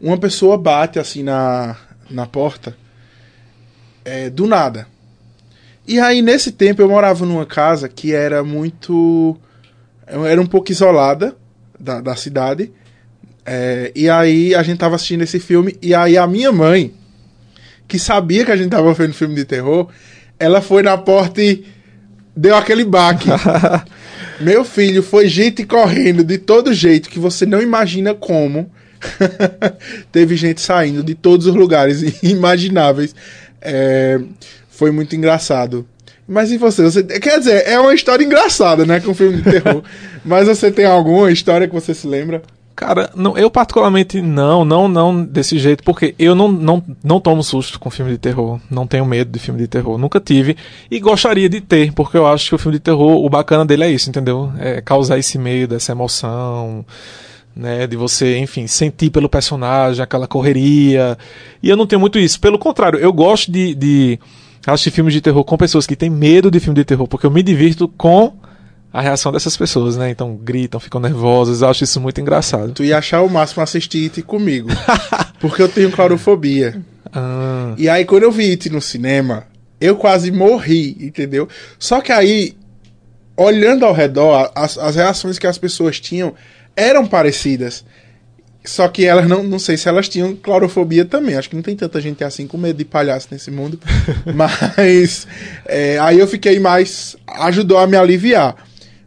uma 0.00 0.18
pessoa 0.18 0.58
bate 0.58 0.98
assim 0.98 1.22
na, 1.22 1.76
na 2.10 2.26
porta 2.26 2.76
é, 4.08 4.30
do 4.30 4.46
nada. 4.46 4.86
E 5.86 5.98
aí 5.98 6.22
nesse 6.22 6.52
tempo 6.52 6.82
eu 6.82 6.88
morava 6.88 7.24
numa 7.24 7.46
casa 7.46 7.88
que 7.88 8.12
era 8.12 8.42
muito. 8.42 9.36
era 10.06 10.40
um 10.40 10.46
pouco 10.46 10.72
isolada 10.72 11.36
da, 11.78 12.00
da 12.00 12.16
cidade. 12.16 12.72
É, 13.44 13.92
e 13.94 14.10
aí 14.10 14.54
a 14.54 14.62
gente 14.62 14.78
tava 14.78 14.96
assistindo 14.96 15.22
esse 15.22 15.40
filme 15.40 15.76
e 15.80 15.94
aí 15.94 16.18
a 16.18 16.26
minha 16.26 16.52
mãe, 16.52 16.92
que 17.86 17.98
sabia 17.98 18.44
que 18.44 18.52
a 18.52 18.56
gente 18.56 18.70
tava 18.70 18.92
vendo 18.92 19.14
filme 19.14 19.34
de 19.34 19.44
terror, 19.44 19.88
ela 20.38 20.60
foi 20.60 20.82
na 20.82 20.98
porta 20.98 21.42
e 21.42 21.64
deu 22.36 22.56
aquele 22.56 22.84
baque. 22.84 23.28
Meu 24.40 24.64
filho, 24.64 25.02
foi 25.02 25.28
gente 25.28 25.64
correndo 25.64 26.22
de 26.22 26.38
todo 26.38 26.72
jeito 26.72 27.08
que 27.08 27.18
você 27.18 27.44
não 27.44 27.60
imagina 27.60 28.14
como. 28.14 28.70
Teve 30.12 30.36
gente 30.36 30.60
saindo 30.60 31.02
de 31.02 31.14
todos 31.14 31.46
os 31.46 31.54
lugares 31.54 32.02
imagináveis. 32.22 33.14
É, 33.60 34.20
foi 34.68 34.90
muito 34.90 35.14
engraçado. 35.16 35.86
Mas 36.26 36.50
e 36.52 36.58
você? 36.58 36.82
você? 36.82 37.02
Quer 37.02 37.38
dizer, 37.38 37.66
é 37.66 37.80
uma 37.80 37.94
história 37.94 38.22
engraçada, 38.22 38.84
né? 38.84 39.00
Com 39.00 39.14
filme 39.14 39.38
de 39.38 39.50
terror. 39.50 39.82
Mas 40.24 40.46
você 40.46 40.70
tem 40.70 40.84
alguma 40.84 41.32
história 41.32 41.66
que 41.66 41.74
você 41.74 41.94
se 41.94 42.06
lembra? 42.06 42.42
Cara, 42.76 43.10
não, 43.16 43.36
eu 43.36 43.50
particularmente 43.50 44.22
não, 44.22 44.64
não, 44.64 44.86
não 44.86 45.24
desse 45.24 45.58
jeito, 45.58 45.82
porque 45.82 46.14
eu 46.16 46.32
não, 46.36 46.46
não, 46.46 46.84
não 47.02 47.18
tomo 47.18 47.42
susto 47.42 47.80
com 47.80 47.90
filme 47.90 48.12
de 48.12 48.18
terror. 48.18 48.60
Não 48.70 48.86
tenho 48.86 49.04
medo 49.04 49.32
de 49.32 49.38
filme 49.40 49.58
de 49.58 49.66
terror. 49.66 49.98
Nunca 49.98 50.20
tive. 50.20 50.56
E 50.88 51.00
gostaria 51.00 51.48
de 51.48 51.60
ter, 51.60 51.92
porque 51.92 52.16
eu 52.16 52.24
acho 52.24 52.50
que 52.50 52.54
o 52.54 52.58
filme 52.58 52.78
de 52.78 52.84
terror, 52.84 53.24
o 53.24 53.28
bacana 53.28 53.64
dele 53.64 53.82
é 53.82 53.90
isso, 53.90 54.08
entendeu? 54.08 54.52
É 54.60 54.80
causar 54.80 55.18
esse 55.18 55.38
medo, 55.38 55.74
essa 55.74 55.90
emoção. 55.90 56.86
Né, 57.58 57.88
de 57.88 57.96
você, 57.96 58.38
enfim, 58.38 58.68
sentir 58.68 59.10
pelo 59.10 59.28
personagem, 59.28 60.00
aquela 60.00 60.28
correria. 60.28 61.18
E 61.60 61.68
eu 61.68 61.76
não 61.76 61.88
tenho 61.88 61.98
muito 61.98 62.16
isso. 62.16 62.38
Pelo 62.38 62.56
contrário, 62.56 63.00
eu 63.00 63.12
gosto 63.12 63.50
de, 63.50 63.74
de 63.74 64.20
assistir 64.64 64.92
filmes 64.92 65.12
de 65.12 65.20
terror 65.20 65.42
com 65.42 65.56
pessoas 65.56 65.84
que 65.84 65.96
têm 65.96 66.08
medo 66.08 66.52
de 66.52 66.60
filme 66.60 66.76
de 66.76 66.84
terror, 66.84 67.08
porque 67.08 67.26
eu 67.26 67.32
me 67.32 67.42
divirto 67.42 67.88
com 67.88 68.32
a 68.92 69.00
reação 69.00 69.32
dessas 69.32 69.56
pessoas, 69.56 69.96
né? 69.96 70.08
Então 70.10 70.36
gritam, 70.36 70.80
ficam 70.80 71.00
nervosas. 71.00 71.60
Eu 71.60 71.68
acho 71.68 71.84
isso 71.84 72.00
muito 72.00 72.20
engraçado. 72.20 72.72
Tu 72.72 72.84
ia 72.84 72.98
achar 72.98 73.22
o 73.22 73.28
máximo 73.28 73.62
assistir 73.62 74.04
It 74.04 74.22
comigo. 74.22 74.68
porque 75.40 75.60
eu 75.60 75.68
tenho 75.68 75.90
claurofobia. 75.90 76.80
Ah, 77.12 77.74
E 77.76 77.88
aí, 77.88 78.04
quando 78.04 78.22
eu 78.22 78.32
vi 78.32 78.50
It 78.50 78.70
no 78.70 78.80
cinema, 78.80 79.46
eu 79.80 79.96
quase 79.96 80.30
morri, 80.30 80.96
entendeu? 81.00 81.48
Só 81.78 82.00
que 82.00 82.12
aí, 82.12 82.56
olhando 83.36 83.84
ao 83.84 83.92
redor, 83.92 84.50
as, 84.54 84.78
as 84.78 84.96
reações 84.96 85.38
que 85.38 85.46
as 85.46 85.58
pessoas 85.58 86.00
tinham 86.00 86.34
eram 86.78 87.06
parecidas. 87.06 87.84
Só 88.64 88.86
que 88.86 89.04
elas 89.04 89.26
não, 89.26 89.42
não 89.42 89.58
sei 89.58 89.76
se 89.76 89.88
elas 89.88 90.08
tinham 90.08 90.36
claurofobia 90.36 91.04
também. 91.04 91.34
Acho 91.34 91.48
que 91.48 91.56
não 91.56 91.62
tem 91.62 91.74
tanta 91.74 92.00
gente 92.00 92.22
assim 92.22 92.46
com 92.46 92.58
medo 92.58 92.76
de 92.76 92.84
palhaço 92.84 93.28
nesse 93.30 93.50
mundo. 93.50 93.78
Mas 94.34 95.26
é, 95.66 95.98
aí 95.98 96.18
eu 96.18 96.26
fiquei 96.26 96.60
mais. 96.60 97.16
ajudou 97.26 97.78
a 97.78 97.86
me 97.86 97.96
aliviar. 97.96 98.54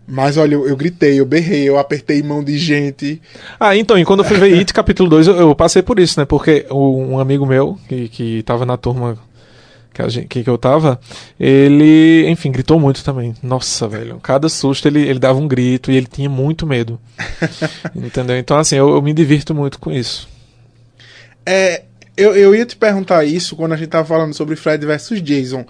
Mas 0.07 0.35
olha, 0.35 0.55
eu, 0.55 0.67
eu 0.67 0.75
gritei, 0.75 1.19
eu 1.19 1.25
berrei, 1.25 1.69
eu 1.69 1.77
apertei 1.77 2.21
mão 2.21 2.43
de 2.43 2.57
gente. 2.57 3.21
Ah, 3.59 3.77
então, 3.77 3.97
e 3.97 4.03
quando 4.03 4.21
eu 4.21 4.25
fui 4.25 4.37
ver 4.37 4.57
It 4.57 4.73
capítulo 4.73 5.09
2, 5.09 5.27
eu, 5.27 5.35
eu 5.35 5.55
passei 5.55 5.81
por 5.81 5.99
isso, 5.99 6.19
né? 6.19 6.25
Porque 6.25 6.65
um 6.69 7.17
amigo 7.17 7.45
meu, 7.45 7.77
que, 7.87 8.09
que 8.09 8.43
tava 8.43 8.65
na 8.65 8.75
turma 8.75 9.17
que, 9.93 10.09
gente- 10.09 10.27
que, 10.27 10.43
que 10.43 10.49
eu 10.49 10.57
tava, 10.57 10.99
ele, 11.39 12.25
enfim, 12.29 12.51
gritou 12.51 12.79
muito 12.79 13.03
também. 13.03 13.33
Nossa, 13.43 13.87
velho. 13.87 14.19
Cada 14.21 14.47
susto 14.49 14.87
ele, 14.87 15.01
ele 15.01 15.19
dava 15.19 15.39
um 15.39 15.47
grito 15.47 15.91
e 15.91 15.95
ele 15.97 16.07
tinha 16.07 16.29
muito 16.29 16.65
medo. 16.65 16.99
Entendeu? 17.95 18.37
Então, 18.37 18.57
assim, 18.57 18.75
eu, 18.75 18.89
eu 18.89 19.01
me 19.01 19.13
divirto 19.13 19.53
muito 19.53 19.79
com 19.79 19.91
isso. 19.91 20.27
É, 21.45 21.83
eu, 22.15 22.35
eu 22.35 22.55
ia 22.55 22.65
te 22.65 22.75
perguntar 22.75 23.25
isso 23.25 23.55
quando 23.55 23.73
a 23.73 23.77
gente 23.77 23.89
tava 23.89 24.05
falando 24.07 24.33
sobre 24.33 24.55
Fred 24.55 24.85
vs 24.85 25.21
Jason. 25.21 25.65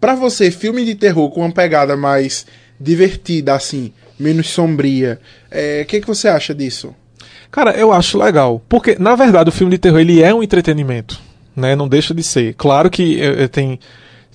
Pra 0.00 0.14
você, 0.14 0.50
filme 0.50 0.84
de 0.84 0.94
terror 0.94 1.30
com 1.30 1.40
uma 1.40 1.50
pegada 1.52 1.96
mais 1.96 2.46
divertida, 2.78 3.54
assim, 3.54 3.92
menos 4.18 4.50
sombria, 4.50 5.18
é, 5.50 5.82
o 5.82 5.86
que, 5.86 6.00
que 6.00 6.06
você 6.06 6.28
acha 6.28 6.54
disso? 6.54 6.94
Cara, 7.50 7.70
eu 7.72 7.92
acho 7.92 8.18
legal. 8.18 8.60
Porque, 8.68 8.96
na 8.98 9.14
verdade, 9.14 9.48
o 9.48 9.52
filme 9.52 9.70
de 9.72 9.78
terror 9.78 10.00
ele 10.00 10.20
é 10.22 10.34
um 10.34 10.42
entretenimento. 10.42 11.20
Né? 11.54 11.76
Não 11.76 11.88
deixa 11.88 12.14
de 12.14 12.22
ser. 12.22 12.54
Claro 12.54 12.90
que 12.90 13.20
eh, 13.20 13.44
eh, 13.44 13.48
tem, 13.48 13.78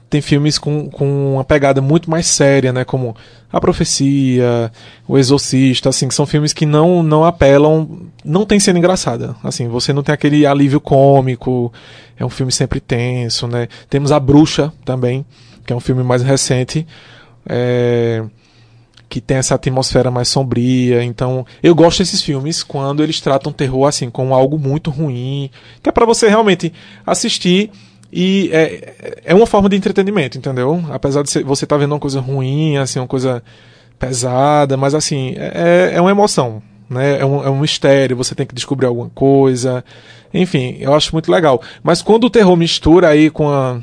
tem 0.09 0.21
filmes 0.21 0.57
com, 0.57 0.89
com 0.89 1.33
uma 1.35 1.43
pegada 1.43 1.81
muito 1.81 2.09
mais 2.09 2.25
séria, 2.27 2.71
né? 2.73 2.83
Como 2.83 3.15
A 3.51 3.59
Profecia, 3.59 4.71
O 5.07 5.17
Exorcista, 5.17 5.89
assim, 5.89 6.07
que 6.07 6.15
são 6.15 6.25
filmes 6.25 6.53
que 6.53 6.65
não, 6.65 7.03
não 7.03 7.25
apelam. 7.25 8.07
Não 8.23 8.45
tem 8.45 8.59
cena 8.59 8.79
engraçada. 8.79 9.35
Assim, 9.43 9.67
você 9.67 9.91
não 9.93 10.01
tem 10.01 10.13
aquele 10.13 10.45
alívio 10.45 10.79
cômico. 10.79 11.71
É 12.17 12.25
um 12.25 12.29
filme 12.29 12.51
sempre 12.51 12.79
tenso, 12.79 13.47
né? 13.47 13.67
Temos 13.89 14.11
A 14.11 14.19
Bruxa 14.19 14.73
também, 14.85 15.25
que 15.65 15.73
é 15.73 15.75
um 15.75 15.79
filme 15.79 16.03
mais 16.03 16.21
recente. 16.23 16.87
É, 17.47 18.23
que 19.09 19.19
tem 19.19 19.37
essa 19.37 19.55
atmosfera 19.55 20.11
mais 20.11 20.27
sombria. 20.27 21.03
Então, 21.03 21.45
eu 21.63 21.73
gosto 21.73 21.99
desses 21.99 22.21
filmes 22.21 22.61
quando 22.61 23.01
eles 23.01 23.19
tratam 23.19 23.51
terror 23.51 23.87
assim 23.87 24.09
como 24.09 24.35
algo 24.35 24.57
muito 24.59 24.91
ruim, 24.91 25.49
que 25.81 25.89
é 25.89 25.91
para 25.91 26.05
você 26.05 26.29
realmente 26.29 26.71
assistir 27.05 27.71
e 28.11 28.49
é, 28.53 29.21
é 29.25 29.35
uma 29.35 29.45
forma 29.45 29.67
de 29.67 29.75
entretenimento, 29.75 30.37
entendeu? 30.37 30.83
Apesar 30.91 31.23
de 31.23 31.43
você 31.43 31.65
estar 31.65 31.77
vendo 31.77 31.93
uma 31.93 31.99
coisa 31.99 32.19
ruim, 32.19 32.77
assim, 32.77 32.99
uma 32.99 33.07
coisa 33.07 33.43
pesada, 33.97 34.77
mas 34.77 34.95
assim, 34.95 35.33
é, 35.37 35.91
é 35.93 36.01
uma 36.01 36.11
emoção, 36.11 36.61
né? 36.89 37.19
É 37.19 37.25
um, 37.25 37.43
é 37.43 37.49
um 37.49 37.59
mistério, 37.59 38.15
você 38.15 38.33
tem 38.33 38.45
que 38.45 38.55
descobrir 38.55 38.87
alguma 38.87 39.09
coisa. 39.09 39.83
Enfim, 40.33 40.77
eu 40.79 40.93
acho 40.93 41.13
muito 41.13 41.31
legal. 41.31 41.61
Mas 41.83 42.01
quando 42.01 42.25
o 42.25 42.29
terror 42.29 42.55
mistura 42.55 43.09
aí 43.09 43.29
com 43.29 43.49
a 43.49 43.79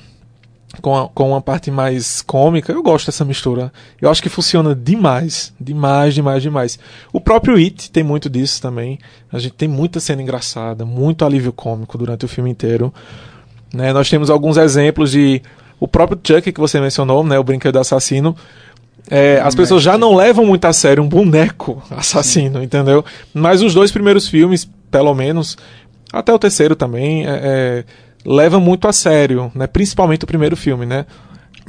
com 0.80 0.96
a, 0.96 1.08
com 1.08 1.30
uma 1.30 1.40
parte 1.40 1.70
mais 1.70 2.22
cômica, 2.22 2.72
eu 2.72 2.82
gosto 2.82 3.06
dessa 3.06 3.24
mistura. 3.24 3.72
Eu 4.00 4.10
acho 4.10 4.22
que 4.22 4.28
funciona 4.28 4.74
demais. 4.74 5.52
Demais, 5.60 6.14
demais, 6.14 6.42
demais. 6.42 6.78
O 7.12 7.20
próprio 7.20 7.56
It 7.56 7.90
tem 7.90 8.02
muito 8.02 8.28
disso 8.28 8.60
também. 8.60 8.98
A 9.32 9.38
gente 9.38 9.54
tem 9.54 9.68
muita 9.68 10.00
cena 10.00 10.22
engraçada, 10.22 10.84
muito 10.84 11.24
alívio 11.24 11.52
cômico 11.52 11.98
durante 11.98 12.24
o 12.24 12.28
filme 12.28 12.50
inteiro. 12.50 12.92
Né? 13.72 13.92
Nós 13.92 14.08
temos 14.08 14.30
alguns 14.30 14.56
exemplos 14.56 15.10
de. 15.10 15.42
O 15.78 15.86
próprio 15.86 16.18
Chuck 16.22 16.52
que 16.52 16.60
você 16.60 16.80
mencionou, 16.80 17.22
né? 17.22 17.38
O 17.38 17.44
brinquedo 17.44 17.78
assassino. 17.78 18.34
É, 19.10 19.40
as 19.40 19.54
pessoas 19.54 19.82
já 19.82 19.96
não 19.96 20.16
levam 20.16 20.44
muito 20.44 20.64
a 20.64 20.72
sério 20.72 21.02
um 21.02 21.08
boneco 21.08 21.82
assassino, 21.90 22.62
entendeu? 22.62 23.04
Mas 23.32 23.62
os 23.62 23.74
dois 23.74 23.92
primeiros 23.92 24.28
filmes, 24.28 24.68
pelo 24.90 25.14
menos, 25.14 25.56
até 26.12 26.32
o 26.32 26.38
terceiro 26.38 26.74
também, 26.74 27.26
é, 27.26 27.30
é, 27.30 27.84
leva 28.26 28.58
muito 28.58 28.88
a 28.88 28.92
sério, 28.92 29.50
né? 29.54 29.66
Principalmente 29.66 30.24
o 30.24 30.26
primeiro 30.26 30.56
filme, 30.56 30.84
né? 30.84 31.06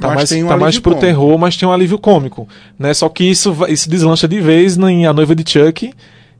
Tá 0.00 0.08
Mas 0.08 0.16
mais, 0.16 0.28
tem 0.28 0.44
um 0.44 0.48
tá 0.48 0.56
mais 0.56 0.78
pro 0.78 0.92
cômico. 0.92 1.06
terror, 1.06 1.38
mas 1.38 1.56
tem 1.56 1.68
um 1.68 1.72
alívio 1.72 1.98
cômico, 1.98 2.48
né? 2.78 2.92
Só 2.94 3.08
que 3.08 3.24
isso, 3.24 3.56
isso 3.68 3.88
deslancha 3.90 4.28
de 4.28 4.40
vez 4.40 4.76
em 4.76 5.06
A 5.06 5.12
Noiva 5.12 5.34
de 5.34 5.48
Chuck 5.50 5.92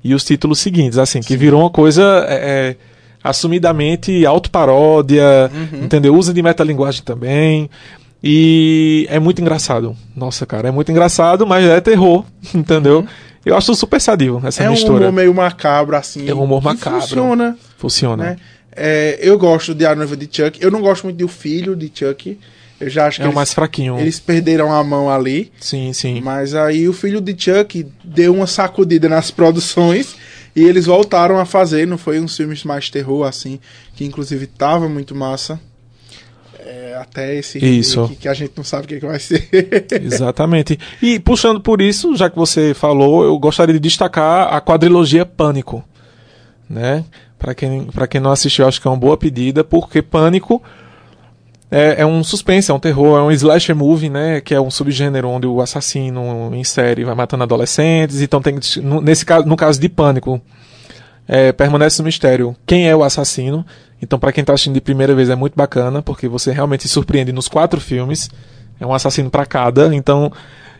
e 0.04 0.14
os 0.14 0.24
títulos 0.24 0.60
seguintes, 0.60 0.96
assim, 0.98 1.20
que 1.20 1.36
virou 1.36 1.60
uma 1.62 1.70
coisa 1.70 2.24
é, 2.28 2.34
é, 2.34 2.76
assumidamente 3.22 4.24
autoparódia, 4.24 5.50
Uhum. 5.52 5.84
entendeu? 5.84 6.14
Usa 6.14 6.32
de 6.32 6.42
metalinguagem 6.42 7.02
também. 7.02 7.68
E 8.22 9.06
é 9.10 9.18
muito 9.18 9.40
engraçado. 9.40 9.96
Nossa, 10.16 10.44
cara, 10.44 10.68
é 10.68 10.70
muito 10.70 10.90
engraçado, 10.90 11.46
mas 11.46 11.64
é 11.64 11.80
terror, 11.80 12.24
entendeu? 12.54 13.06
Eu 13.44 13.56
acho 13.56 13.74
super 13.74 14.00
sadio 14.00 14.40
essa 14.44 14.62
é 14.64 14.68
um 14.68 14.72
mistura. 14.72 15.04
humor 15.04 15.12
meio 15.12 15.32
macabro, 15.34 15.96
assim. 15.96 16.28
É 16.28 16.34
um 16.34 16.42
humor 16.42 16.62
macabro. 16.62 17.00
Funciona, 17.00 17.56
Funciona. 17.76 18.24
né? 18.24 18.36
É, 18.80 19.18
eu 19.20 19.36
gosto 19.38 19.74
de 19.74 19.84
A 19.84 19.94
Noiva 19.94 20.16
de 20.16 20.28
Chuck. 20.30 20.62
Eu 20.62 20.70
não 20.70 20.80
gosto 20.80 21.04
muito 21.04 21.16
do 21.16 21.28
filho 21.28 21.74
de 21.74 21.90
Chuck. 21.92 22.38
Eu 22.80 22.88
já 22.88 23.06
acho 23.08 23.20
que 23.20 23.26
É 23.26 23.28
o 23.28 23.34
mais 23.34 23.52
fraquinho. 23.52 23.98
eles 23.98 24.20
perderam 24.20 24.72
a 24.72 24.84
mão 24.84 25.10
ali. 25.10 25.50
Sim, 25.60 25.92
sim. 25.92 26.20
Mas 26.20 26.54
aí 26.54 26.88
o 26.88 26.92
filho 26.92 27.20
de 27.20 27.34
Chuck 27.36 27.84
deu 28.04 28.32
uma 28.34 28.46
sacudida 28.46 29.08
nas 29.08 29.32
produções 29.32 30.14
e 30.54 30.62
eles 30.62 30.86
voltaram 30.86 31.38
a 31.38 31.44
fazer. 31.44 31.86
Não 31.88 31.98
foi 31.98 32.20
uns 32.20 32.36
filmes 32.36 32.62
mais 32.62 32.88
terror, 32.88 33.26
assim, 33.26 33.58
que 33.96 34.04
inclusive 34.04 34.46
tava 34.46 34.88
muito 34.88 35.12
massa. 35.14 35.58
É, 36.60 36.96
até 37.00 37.34
esse 37.34 37.58
Isso. 37.58 38.14
que 38.20 38.28
a 38.28 38.34
gente 38.34 38.52
não 38.56 38.62
sabe 38.62 38.84
o 38.84 38.88
que, 38.88 39.00
que 39.00 39.06
vai 39.06 39.18
ser. 39.18 39.48
Exatamente. 40.02 40.78
E 41.02 41.18
puxando 41.18 41.60
por 41.60 41.80
isso, 41.80 42.14
já 42.14 42.28
que 42.28 42.36
você 42.36 42.74
falou, 42.74 43.24
eu 43.24 43.38
gostaria 43.38 43.72
de 43.72 43.80
destacar 43.80 44.52
a 44.52 44.60
quadrilogia 44.60 45.24
Pânico, 45.24 45.82
né? 46.68 47.04
Para 47.38 47.54
quem, 47.54 47.84
pra 47.84 48.06
quem 48.06 48.20
não 48.20 48.32
assistiu, 48.32 48.66
acho 48.66 48.80
que 48.80 48.88
é 48.88 48.90
uma 48.90 48.96
boa 48.96 49.16
pedida, 49.16 49.62
porque 49.62 50.02
Pânico 50.02 50.62
é, 51.70 52.02
é 52.02 52.06
um 52.06 52.24
suspense, 52.24 52.70
é 52.70 52.74
um 52.74 52.80
terror, 52.80 53.18
é 53.18 53.22
um 53.22 53.30
slasher 53.30 53.76
movie, 53.76 54.08
né? 54.08 54.40
Que 54.40 54.54
é 54.54 54.60
um 54.60 54.70
subgênero 54.70 55.28
onde 55.28 55.46
o 55.46 55.60
assassino 55.60 56.50
em 56.54 56.64
série 56.64 57.04
vai 57.04 57.14
matando 57.14 57.44
adolescentes. 57.44 58.20
Então 58.20 58.40
tem 58.40 58.58
nesse 59.02 59.24
caso, 59.24 59.46
no 59.46 59.56
caso 59.56 59.80
de 59.80 59.88
Pânico, 59.88 60.40
é, 61.26 61.52
permanece 61.52 62.00
no 62.00 62.06
mistério 62.06 62.56
quem 62.66 62.88
é 62.88 62.96
o 62.96 63.04
assassino. 63.04 63.64
Então, 64.00 64.18
para 64.18 64.32
quem 64.32 64.44
tá 64.44 64.52
assistindo 64.52 64.74
de 64.74 64.80
primeira 64.80 65.14
vez, 65.14 65.28
é 65.28 65.34
muito 65.34 65.54
bacana, 65.56 66.00
porque 66.00 66.28
você 66.28 66.52
realmente 66.52 66.84
se 66.84 66.88
surpreende 66.88 67.32
nos 67.32 67.48
quatro 67.48 67.80
filmes. 67.80 68.30
É 68.80 68.86
um 68.86 68.94
assassino 68.94 69.30
para 69.30 69.44
cada. 69.44 69.94
Então. 69.94 70.32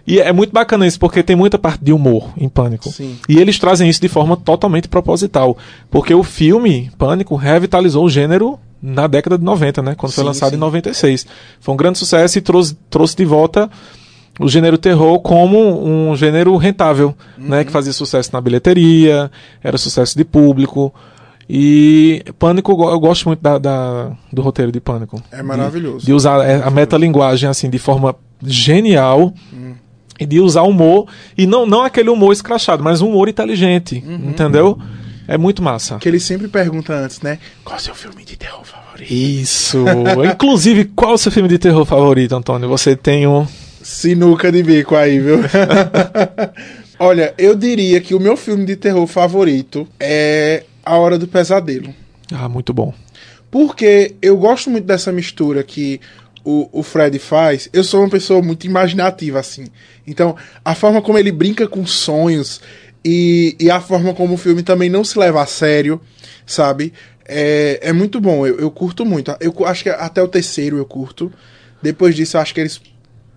E 0.09 0.19
é 0.21 0.33
muito 0.33 0.53
bacana 0.53 0.87
isso, 0.87 0.99
porque 0.99 1.23
tem 1.23 1.37
muita 1.37 1.59
parte 1.59 1.85
de 1.85 1.93
humor 1.93 2.31
em 2.37 2.49
Pânico. 2.49 2.89
Sim. 2.91 3.19
E 3.29 3.39
eles 3.39 3.59
trazem 3.59 3.89
isso 3.91 4.01
de 4.01 4.09
forma 4.09 4.37
totalmente 4.37 4.89
proposital. 4.89 5.57
Porque 5.91 6.15
o 6.15 6.23
filme, 6.23 6.91
Pânico, 6.97 7.37
revitalizou 7.37 8.05
o 8.07 8.09
gênero 8.11 8.59
na 8.83 9.07
década 9.07 9.37
de 9.37 9.45
90, 9.45 9.83
né? 9.83 9.95
Quando 9.95 10.13
foi 10.13 10.23
Sim, 10.25 10.29
lançado 10.29 10.51
sim. 10.51 10.57
em 10.57 10.61
96. 10.61 11.27
Foi 11.61 11.75
um 11.75 11.77
grande 11.77 11.99
sucesso 11.99 12.39
e 12.39 12.41
trouxe, 12.41 12.75
trouxe 12.89 13.15
de 13.17 13.25
volta 13.25 13.69
o 14.41 14.49
gênero 14.49 14.79
terror 14.79 15.19
como 15.21 15.59
um 15.85 16.15
gênero 16.17 16.57
rentável, 16.57 17.15
né? 17.37 17.65
Que 17.65 17.73
fazia 17.73 17.93
sucesso 17.93 18.31
na 18.33 18.41
bilheteria, 18.41 19.31
era 19.63 19.77
sucesso 19.77 20.17
de 20.17 20.25
público. 20.25 20.95
E 21.51 22.23
Pânico, 22.39 22.71
eu 22.73 22.77
go- 22.77 22.91
eu 22.91 23.01
gosto 23.01 23.27
muito 23.27 23.41
da, 23.41 23.59
da- 23.59 24.13
do 24.33 24.43
roteiro 24.43 24.71
de 24.71 24.81
Pânico. 24.81 25.21
É 25.33 25.43
maravilhoso. 25.43 26.01
De, 26.01 26.07
de 26.07 26.13
usar 26.13 26.45
é, 26.49 26.63
a 26.63 26.71
metalinguagem 26.71 27.49
assim 27.49 27.69
de 27.71 27.79
forma 27.79 28.15
genial 28.45 29.33
e 29.53 29.88
de 30.27 30.41
usar 30.41 30.63
humor 30.63 31.07
e 31.37 31.47
não 31.47 31.67
não 31.67 31.83
aquele 31.83 32.11
humor 32.11 32.33
escrachado, 32.33 32.83
mas 32.83 33.01
um 33.01 33.09
humor 33.09 33.29
inteligente, 33.29 34.03
entendeu? 34.07 34.79
É 35.27 35.37
muito 35.37 35.63
massa. 35.63 35.99
Que 35.99 36.09
ele 36.09 36.19
sempre 36.19 36.49
pergunta 36.49 36.95
antes, 36.95 37.21
né? 37.21 37.39
Qual 37.63 37.77
é 37.77 37.81
o 37.81 37.83
seu 37.83 37.95
filme 37.95 38.25
de 38.25 38.37
terror 38.37 38.65
favorito? 38.65 39.13
Isso. 39.13 39.85
Inclusive, 40.25 40.87
qual 40.87 41.13
é 41.13 41.15
o 41.15 41.19
seu 41.19 41.31
filme 41.31 41.51
de 41.51 41.59
terror 41.59 41.85
favorito, 41.85 42.35
Antônio? 42.35 42.67
Você 42.69 42.97
tem 42.97 43.27
um 43.27 43.47
Sinuca 43.83 44.51
de 44.51 44.63
bico 44.63 44.97
aí, 44.97 45.19
viu? 45.19 45.39
Olha, 46.99 47.33
eu 47.39 47.55
diria 47.55 48.01
que 48.01 48.15
o 48.15 48.21
meu 48.21 48.37
filme 48.37 48.65
de 48.65 48.75
terror 48.75 49.07
favorito 49.07 49.87
é 50.01 50.65
A 50.85 50.97
Hora 50.97 51.19
do 51.19 51.29
Pesadelo. 51.29 51.95
Ah, 52.33 52.49
muito 52.49 52.75
bom. 52.75 52.93
Porque 53.51 54.15
eu 54.21 54.37
gosto 54.37 54.69
muito 54.69 54.85
dessa 54.85 55.13
mistura 55.13 55.63
que 55.63 56.01
o, 56.49 56.69
o 56.73 56.83
Fred 56.83 57.19
faz. 57.19 57.69
Eu 57.75 57.85
sou 57.85 58.01
uma 58.01 58.09
pessoa 58.09 58.41
muito 58.41 58.67
imaginativa, 58.67 59.39
assim. 59.39 59.67
Então, 60.07 60.35
a 60.65 60.75
forma 60.75 61.03
como 61.03 61.19
ele 61.19 61.31
brinca 61.31 61.69
com 61.69 61.87
sonhos 61.87 62.63
e, 63.05 63.55
e 63.61 63.71
a 63.71 63.79
forma 63.83 64.15
como 64.15 64.33
o 64.33 64.39
filme 64.39 64.63
também 64.63 64.89
não 64.89 65.05
se 65.05 65.19
leva 65.19 65.43
a 65.43 65.47
sério, 65.47 66.01
sabe? 66.47 66.95
É, 67.27 67.81
é 67.83 67.93
muito 67.93 68.19
bom, 68.19 68.47
eu, 68.47 68.59
eu 68.59 68.71
curto 68.71 69.05
muito. 69.05 69.37
Eu 69.39 69.55
acho 69.67 69.83
que 69.83 69.91
até 69.91 70.23
o 70.23 70.29
terceiro 70.29 70.79
eu 70.79 70.87
curto. 70.87 71.31
Depois 71.83 72.17
disso, 72.17 72.39
eu 72.39 72.41
acho 72.41 72.55
que 72.55 72.61
eles 72.61 72.81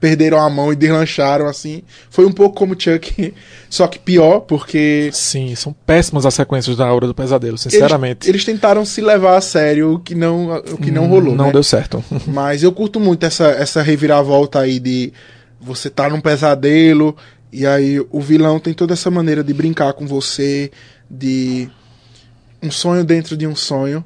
perderam 0.02 0.40
a 0.40 0.50
mão 0.50 0.74
e 0.74 0.76
deslancharam, 0.76 1.46
assim. 1.46 1.84
Foi 2.10 2.26
um 2.26 2.32
pouco 2.32 2.56
como 2.56 2.76
Chuck, 2.78 3.34
só 3.70 3.88
que 3.88 4.00
pior, 4.00 4.42
porque 4.42 5.12
Sim, 5.14 5.56
são 5.56 5.72
péssimas 5.86 6.26
as 6.26 6.34
sequências 6.34 6.76
da 6.76 6.92
Hora 6.92 7.06
do 7.06 7.14
Pesadelo, 7.14 7.52
eles, 7.54 7.62
sinceramente. 7.62 8.28
eles 8.28 8.44
tentaram 8.44 8.84
se 8.84 9.00
levar 9.00 9.38
a 9.38 9.42
sério, 9.42 9.94
o 9.94 10.00
que 10.00 10.16
não, 10.16 10.58
o 10.58 10.78
que 10.78 10.90
não 10.90 11.06
rolou, 11.08 11.36
Não 11.36 11.46
né? 11.46 11.52
deu 11.54 11.64
certo. 11.64 12.04
Mas 12.26 12.64
eu 12.64 12.72
curto 12.72 13.00
muito 13.00 13.24
essa, 13.26 13.50
essa 13.50 13.82
reviravolta 13.84 14.60
aí 14.60 14.80
de 14.80 15.14
você 15.62 15.90
tá 15.90 16.10
num 16.10 16.20
pesadelo 16.20 17.16
e 17.54 17.68
aí 17.68 18.00
o 18.10 18.20
vilão 18.20 18.60
tem 18.60 18.74
toda 18.74 18.94
essa 18.94 19.12
maneira 19.12 19.44
de 19.44 19.54
brincar 19.54 19.94
com 19.94 20.08
você, 20.08 20.72
de 21.08 21.70
um 22.64 22.72
sonho 22.72 23.04
dentro 23.04 23.38
de 23.38 23.46
um 23.46 23.56
sonho. 23.56 24.04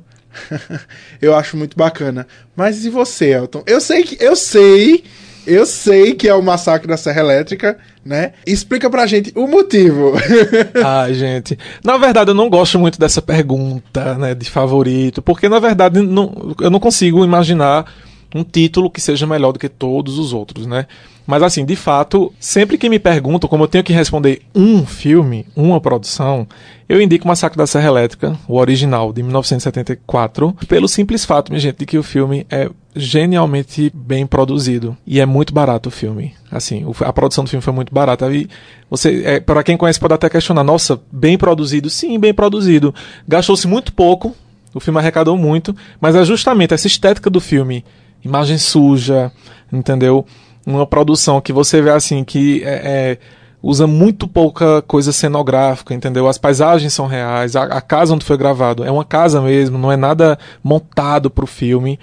eu 1.22 1.34
acho 1.34 1.56
muito 1.56 1.78
bacana. 1.78 2.28
Mas 2.54 2.84
e 2.84 2.90
você, 2.90 3.28
Elton? 3.34 3.64
Eu 3.66 3.80
sei 3.80 4.04
que 4.04 4.22
eu 4.22 4.36
sei 4.36 5.06
Eu 5.46 5.66
sei 5.66 6.14
que 6.16 6.28
é 6.28 6.34
o 6.34 6.42
massacre 6.42 6.88
da 6.88 6.98
Serra 6.98 7.22
Elétrica, 7.22 7.78
né? 8.04 8.34
Explica 8.46 8.90
pra 8.90 9.06
gente 9.06 9.32
o 9.36 9.48
motivo. 9.48 10.14
Ai, 10.84 11.14
gente. 11.14 11.58
Na 11.84 11.98
verdade, 11.98 12.32
eu 12.32 12.36
não 12.36 12.50
gosto 12.50 12.80
muito 12.80 13.00
dessa 13.00 13.22
pergunta, 13.22 14.16
né, 14.16 14.34
de 14.34 14.50
favorito, 14.50 15.22
porque 15.22 15.48
na 15.48 15.60
verdade 15.60 16.02
não, 16.02 16.56
eu 16.60 16.70
não 16.70 16.80
consigo 16.80 17.24
imaginar 17.24 17.86
um 18.34 18.44
título 18.44 18.90
que 18.90 19.00
seja 19.00 19.26
melhor 19.26 19.52
do 19.52 19.60
que 19.60 19.70
todos 19.70 20.20
os 20.20 20.34
outros, 20.34 20.66
né? 20.66 20.88
Mas 21.26 21.42
assim, 21.42 21.66
de 21.66 21.76
fato, 21.76 22.32
sempre 22.40 22.78
que 22.78 22.90
me 22.90 23.00
perguntam, 23.00 23.50
como 23.50 23.64
eu 23.64 23.68
tenho 23.68 23.84
que 23.84 23.94
responder 23.94 24.42
um 24.54 24.86
filme, 24.86 25.46
uma 25.56 25.82
produção, 25.82 26.48
eu 26.88 27.02
indico 27.02 27.28
Massacre 27.28 27.58
da 27.58 27.66
Serra 27.66 27.88
Elétrica, 27.88 28.38
o 28.48 28.58
original, 28.58 29.12
de 29.12 29.24
1974, 29.24 30.56
pelo 30.68 30.88
simples 30.88 31.26
fato, 31.26 31.52
minha 31.52 31.60
gente, 31.60 31.80
de 31.80 31.86
que 31.86 31.98
o 31.98 32.04
filme 32.04 32.46
é 32.50 32.70
genialmente 32.96 33.92
bem 33.94 34.26
produzido. 34.26 34.96
E 35.06 35.20
é 35.20 35.26
muito 35.26 35.54
barato 35.54 35.90
o 35.90 35.92
filme. 35.92 36.34
Assim, 36.52 36.86
a 37.02 37.12
produção 37.12 37.44
do 37.44 37.50
filme 37.50 37.64
foi 37.64 37.74
muito 37.74 37.94
barata. 37.94 38.32
E 38.32 38.48
você, 38.90 39.24
é, 39.26 39.40
para 39.40 39.64
quem 39.64 39.76
conhece, 39.76 40.00
pode 40.00 40.14
até 40.14 40.30
questionar: 40.30 40.64
nossa, 40.64 41.02
bem 41.12 41.38
produzido? 41.38 41.90
Sim, 41.90 42.20
bem 42.20 42.34
produzido. 42.34 42.94
Gastou-se 43.28 43.68
muito 43.68 43.92
pouco, 43.92 44.36
o 44.74 44.80
filme 44.80 45.00
arrecadou 45.00 45.36
muito, 45.36 45.76
mas 46.00 46.16
é 46.16 46.24
justamente 46.24 46.74
essa 46.74 46.88
estética 46.88 47.30
do 47.30 47.42
filme 47.42 47.84
imagem 48.26 48.58
suja, 48.58 49.32
entendeu? 49.72 50.26
Uma 50.66 50.86
produção 50.86 51.40
que 51.40 51.54
você 51.54 51.82
vê 51.82 51.92
assim 51.92 52.24
que 52.24 52.64
é, 52.64 52.70
é, 52.70 53.18
usa 53.62 53.88
muito 53.88 54.28
pouca 54.28 54.82
coisa 54.84 55.12
cenográfica, 55.12 55.94
entendeu? 55.94 56.28
As 56.28 56.38
paisagens 56.38 56.94
são 56.94 57.08
reais, 57.08 57.56
a, 57.56 57.64
a 57.64 57.82
casa 57.82 58.14
onde 58.14 58.26
foi 58.26 58.38
gravado 58.38 58.84
é 58.84 58.92
uma 58.92 59.06
casa 59.06 59.42
mesmo, 59.42 59.78
não 59.78 59.92
é 59.92 59.98
nada 59.98 60.38
montado 60.64 61.30
para 61.30 61.44
o 61.44 61.48
filme. 61.48 62.00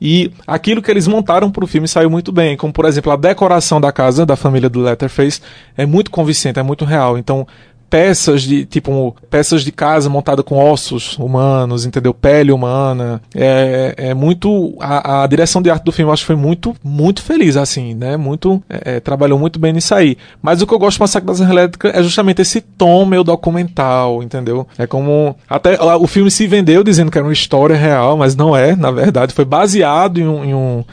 E 0.00 0.32
aquilo 0.46 0.80
que 0.80 0.90
eles 0.90 1.06
montaram 1.06 1.50
para 1.50 1.62
o 1.62 1.66
filme 1.66 1.86
saiu 1.86 2.08
muito 2.08 2.32
bem, 2.32 2.56
como 2.56 2.72
por 2.72 2.86
exemplo 2.86 3.12
a 3.12 3.16
decoração 3.16 3.78
da 3.78 3.92
casa 3.92 4.24
da 4.24 4.34
família 4.34 4.68
do 4.68 4.80
Letterface 4.80 5.42
é 5.76 5.84
muito 5.84 6.10
convincente, 6.10 6.58
é 6.58 6.62
muito 6.62 6.86
real. 6.86 7.18
Então 7.18 7.46
peças 7.90 8.42
de 8.42 8.64
tipo 8.64 9.16
peças 9.28 9.62
de 9.64 9.72
casa 9.72 10.08
montada 10.08 10.44
com 10.44 10.56
ossos 10.56 11.18
humanos, 11.18 11.84
entendeu? 11.84 12.14
Pele 12.14 12.52
humana. 12.52 13.20
É, 13.34 13.94
é 13.96 14.14
muito 14.14 14.74
a, 14.80 15.24
a, 15.24 15.26
direção 15.26 15.60
de 15.60 15.68
arte 15.68 15.82
do 15.82 15.92
filme 15.92 16.08
eu 16.08 16.12
acho 16.12 16.22
que 16.22 16.28
foi 16.28 16.36
muito 16.36 16.74
muito 16.82 17.20
feliz 17.20 17.56
assim, 17.56 17.94
né? 17.94 18.16
Muito 18.16 18.62
é, 18.70 18.96
é 18.96 19.00
trabalhou 19.00 19.38
muito 19.38 19.58
bem 19.58 19.72
nisso 19.72 19.92
aí. 19.92 20.16
Mas 20.40 20.62
o 20.62 20.66
que 20.66 20.72
eu 20.72 20.78
gosto 20.78 20.98
do 20.98 21.00
Massacre 21.00 21.26
da 21.26 21.34
Serra 21.34 21.50
Elétrica 21.50 21.88
é 21.88 22.02
justamente 22.02 22.40
esse 22.40 22.60
tom 22.60 23.04
meio 23.04 23.24
documental, 23.24 24.22
entendeu? 24.22 24.66
É 24.78 24.86
como 24.86 25.36
até 25.48 25.76
o 25.96 26.06
filme 26.06 26.30
se 26.30 26.46
vendeu 26.46 26.84
dizendo 26.84 27.10
que 27.10 27.18
era 27.18 27.26
uma 27.26 27.32
história 27.32 27.76
real, 27.76 28.16
mas 28.16 28.36
não 28.36 28.56
é, 28.56 28.76
na 28.76 28.92
verdade 28.92 29.34
foi 29.34 29.44
baseado 29.44 30.18
em 30.18 30.28
um, 30.28 30.44
em 30.44 30.54
um 30.54 30.84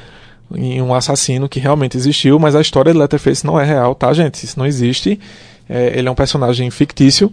em 0.56 0.82
um 0.82 0.94
assassino 0.94 1.50
que 1.50 1.60
realmente 1.60 1.98
existiu, 1.98 2.40
mas 2.40 2.56
a 2.56 2.62
história 2.62 2.94
de 2.94 2.98
Letterface 2.98 3.46
não 3.46 3.60
é 3.60 3.66
real, 3.66 3.94
tá, 3.94 4.14
gente? 4.14 4.44
Isso 4.46 4.58
não 4.58 4.66
existe. 4.66 5.20
É, 5.70 5.98
ele 5.98 6.08
é 6.08 6.12
um 6.12 6.16
personagem 6.16 6.70
fictício. 6.72 7.32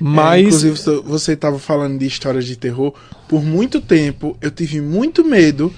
Mas. 0.00 0.44
É, 0.44 0.46
inclusive, 0.46 1.02
você 1.04 1.32
estava 1.32 1.58
falando 1.58 1.98
de 1.98 2.06
histórias 2.06 2.44
de 2.44 2.56
terror. 2.56 2.92
Por 3.28 3.42
muito 3.42 3.80
tempo, 3.80 4.36
eu 4.40 4.50
tive 4.50 4.80
muito 4.80 5.24
medo 5.24 5.72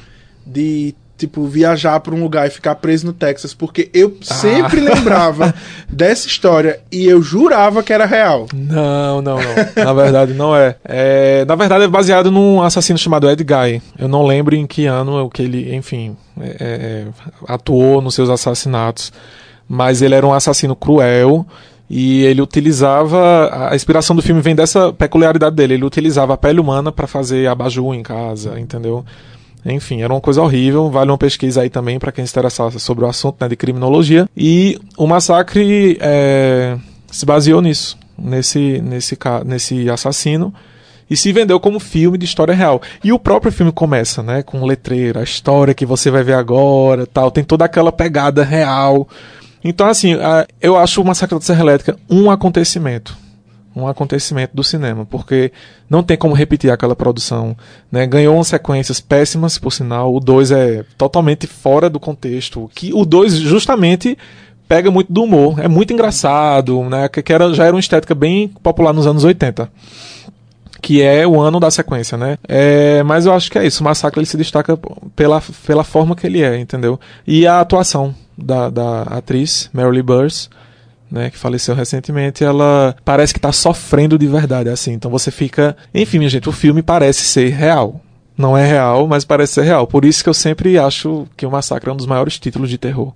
de 0.44 0.94
tipo, 1.16 1.46
viajar 1.46 1.98
para 2.00 2.14
um 2.14 2.22
lugar 2.22 2.46
e 2.46 2.50
ficar 2.50 2.74
preso 2.74 3.06
no 3.06 3.12
Texas, 3.12 3.54
porque 3.54 3.90
eu 3.94 4.16
ah. 4.20 4.34
sempre 4.34 4.80
lembrava 4.80 5.54
dessa 5.88 6.26
história 6.26 6.80
e 6.92 7.06
eu 7.06 7.22
jurava 7.22 7.82
que 7.82 7.92
era 7.92 8.04
real. 8.04 8.46
Não, 8.52 9.22
não, 9.22 9.38
não. 9.38 9.84
Na 9.84 9.92
verdade, 9.92 10.34
não 10.34 10.54
é. 10.54 10.76
é. 10.84 11.44
Na 11.46 11.54
verdade, 11.54 11.84
é 11.84 11.88
baseado 11.88 12.30
num 12.30 12.62
assassino 12.62 12.98
chamado 12.98 13.28
Ed 13.30 13.42
Guy. 13.42 13.82
Eu 13.98 14.08
não 14.08 14.26
lembro 14.26 14.54
em 14.54 14.66
que 14.66 14.86
ano 14.86 15.28
que 15.30 15.42
ele, 15.42 15.74
enfim, 15.74 16.16
é, 16.38 16.56
é, 16.60 17.06
atuou 17.48 18.02
nos 18.02 18.14
seus 18.14 18.28
assassinatos. 18.28 19.12
Mas 19.68 20.00
ele 20.00 20.14
era 20.14 20.26
um 20.26 20.32
assassino 20.32 20.76
cruel 20.76 21.44
e 21.88 22.24
ele 22.24 22.42
utilizava. 22.42 23.68
A 23.70 23.76
inspiração 23.76 24.14
do 24.14 24.22
filme 24.22 24.40
vem 24.40 24.54
dessa 24.54 24.92
peculiaridade 24.92 25.54
dele. 25.54 25.74
Ele 25.74 25.84
utilizava 25.84 26.34
a 26.34 26.36
pele 26.36 26.60
humana 26.60 26.90
para 26.90 27.06
fazer 27.06 27.48
abajur 27.48 27.94
em 27.94 28.02
casa, 28.02 28.58
entendeu? 28.58 29.04
Enfim, 29.64 30.02
era 30.02 30.12
uma 30.12 30.20
coisa 30.20 30.42
horrível. 30.42 30.90
Vale 30.90 31.10
uma 31.10 31.18
pesquisa 31.18 31.62
aí 31.62 31.70
também 31.70 31.98
para 31.98 32.12
quem 32.12 32.24
se 32.26 32.32
interessar 32.32 32.70
sobre 32.72 33.04
o 33.04 33.08
assunto 33.08 33.36
né, 33.40 33.48
de 33.48 33.56
criminologia. 33.56 34.28
E 34.36 34.78
o 34.96 35.06
massacre 35.06 35.96
é, 36.00 36.76
se 37.10 37.24
baseou 37.24 37.60
nisso, 37.60 37.98
nesse, 38.18 38.80
nesse, 38.80 39.18
nesse 39.44 39.90
assassino. 39.90 40.52
E 41.08 41.16
se 41.16 41.32
vendeu 41.32 41.60
como 41.60 41.78
filme 41.78 42.18
de 42.18 42.24
história 42.24 42.52
real. 42.52 42.82
E 43.02 43.12
o 43.12 43.18
próprio 43.18 43.52
filme 43.52 43.70
começa, 43.70 44.24
né? 44.24 44.42
Com 44.42 44.64
letreiro, 44.64 45.20
a 45.20 45.22
história 45.22 45.72
que 45.72 45.86
você 45.86 46.10
vai 46.10 46.24
ver 46.24 46.34
agora, 46.34 47.06
tal. 47.06 47.30
Tem 47.30 47.44
toda 47.44 47.64
aquela 47.64 47.92
pegada 47.92 48.42
real 48.42 49.08
então, 49.62 49.86
assim, 49.86 50.12
eu 50.60 50.76
acho 50.76 51.00
o 51.00 51.04
Massacre 51.04 51.38
da 51.38 51.44
Serra 51.44 51.62
Elétrica 51.62 51.96
um 52.08 52.30
acontecimento. 52.30 53.16
Um 53.74 53.86
acontecimento 53.86 54.52
do 54.54 54.64
cinema, 54.64 55.04
porque 55.04 55.52
não 55.90 56.02
tem 56.02 56.16
como 56.16 56.34
repetir 56.34 56.70
aquela 56.70 56.96
produção. 56.96 57.54
Né? 57.92 58.06
Ganhou 58.06 58.34
umas 58.34 58.48
sequências 58.48 59.00
péssimas, 59.00 59.58
por 59.58 59.70
sinal. 59.70 60.14
O 60.14 60.20
2 60.20 60.50
é 60.50 60.84
totalmente 60.96 61.46
fora 61.46 61.90
do 61.90 62.00
contexto. 62.00 62.70
Que 62.74 62.90
o 62.94 63.04
2, 63.04 63.34
justamente, 63.34 64.16
pega 64.66 64.90
muito 64.90 65.12
do 65.12 65.24
humor. 65.24 65.60
É 65.60 65.68
muito 65.68 65.92
engraçado, 65.92 66.82
né? 66.84 67.06
Que 67.08 67.32
era, 67.32 67.52
já 67.52 67.64
era 67.64 67.74
uma 67.74 67.80
estética 67.80 68.14
bem 68.14 68.48
popular 68.48 68.94
nos 68.94 69.06
anos 69.06 69.24
80 69.24 69.70
que 70.78 71.02
é 71.02 71.26
o 71.26 71.40
ano 71.40 71.58
da 71.58 71.68
sequência, 71.68 72.16
né? 72.16 72.38
É, 72.46 73.02
mas 73.02 73.26
eu 73.26 73.32
acho 73.32 73.50
que 73.50 73.58
é 73.58 73.66
isso. 73.66 73.80
O 73.80 73.84
Massacre 73.84 74.20
ele 74.20 74.26
se 74.26 74.36
destaca 74.36 74.78
pela, 75.16 75.42
pela 75.66 75.82
forma 75.82 76.14
que 76.14 76.24
ele 76.24 76.42
é, 76.42 76.56
entendeu? 76.60 77.00
E 77.26 77.44
a 77.44 77.58
atuação 77.58 78.14
da, 78.36 78.68
da 78.70 79.02
atriz 79.02 79.70
Mary 79.72 80.02
Burns, 80.02 80.50
né, 81.10 81.30
que 81.30 81.38
faleceu 81.38 81.74
recentemente, 81.74 82.44
ela 82.44 82.94
parece 83.04 83.32
que 83.32 83.38
está 83.38 83.52
sofrendo 83.52 84.18
de 84.18 84.26
verdade, 84.26 84.68
assim. 84.68 84.92
Então 84.92 85.10
você 85.10 85.30
fica, 85.30 85.76
enfim, 85.94 86.18
minha 86.18 86.30
gente, 86.30 86.48
o 86.48 86.52
filme 86.52 86.82
parece 86.82 87.22
ser 87.22 87.50
real. 87.50 88.00
Não 88.36 88.56
é 88.56 88.66
real, 88.66 89.06
mas 89.06 89.24
parece 89.24 89.54
ser 89.54 89.62
real. 89.62 89.86
Por 89.86 90.04
isso 90.04 90.22
que 90.22 90.28
eu 90.28 90.34
sempre 90.34 90.78
acho 90.78 91.26
que 91.36 91.46
o 91.46 91.50
Massacre 91.50 91.88
é 91.88 91.92
um 91.92 91.96
dos 91.96 92.06
maiores 92.06 92.38
títulos 92.38 92.68
de 92.68 92.76
terror 92.76 93.14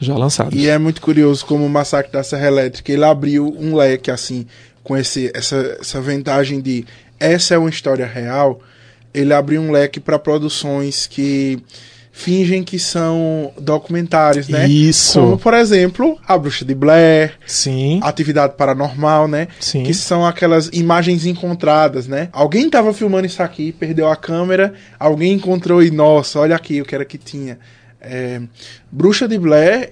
já 0.00 0.16
lançados. 0.16 0.58
E 0.58 0.68
é 0.68 0.78
muito 0.78 1.00
curioso 1.00 1.44
como 1.44 1.64
o 1.64 1.68
Massacre 1.68 2.10
da 2.10 2.22
Serra 2.22 2.48
Elétrica, 2.48 2.90
ele 2.90 3.04
abriu 3.04 3.54
um 3.58 3.76
leque 3.76 4.10
assim, 4.10 4.46
com 4.82 4.96
esse, 4.96 5.30
essa, 5.34 5.76
essa 5.78 6.00
vantagem 6.00 6.60
de 6.60 6.86
essa 7.18 7.54
é 7.54 7.58
uma 7.58 7.68
história 7.68 8.06
real, 8.06 8.60
ele 9.12 9.34
abriu 9.34 9.60
um 9.60 9.70
leque 9.70 10.00
para 10.00 10.18
produções 10.18 11.06
que 11.06 11.62
fingem 12.20 12.62
que 12.62 12.78
são 12.78 13.52
documentários, 13.58 14.48
né? 14.48 14.68
Isso. 14.68 15.20
Como, 15.20 15.38
por 15.38 15.54
exemplo, 15.54 16.18
A 16.26 16.36
Bruxa 16.36 16.64
de 16.64 16.74
Blair. 16.74 17.32
Sim. 17.46 17.98
Atividade 18.02 18.54
Paranormal, 18.56 19.26
né? 19.26 19.48
Sim. 19.58 19.82
Que 19.82 19.94
são 19.94 20.26
aquelas 20.26 20.68
imagens 20.72 21.24
encontradas, 21.24 22.06
né? 22.06 22.28
Alguém 22.32 22.66
estava 22.66 22.92
filmando 22.92 23.26
isso 23.26 23.42
aqui, 23.42 23.72
perdeu 23.72 24.08
a 24.08 24.16
câmera, 24.16 24.74
alguém 24.98 25.32
encontrou 25.32 25.82
e, 25.82 25.90
nossa, 25.90 26.38
olha 26.38 26.54
aqui, 26.54 26.80
o 26.80 26.84
que 26.84 26.94
era 26.94 27.04
que 27.04 27.16
tinha. 27.16 27.58
É, 28.00 28.40
Bruxa 28.90 29.26
de 29.26 29.38
Blair 29.38 29.90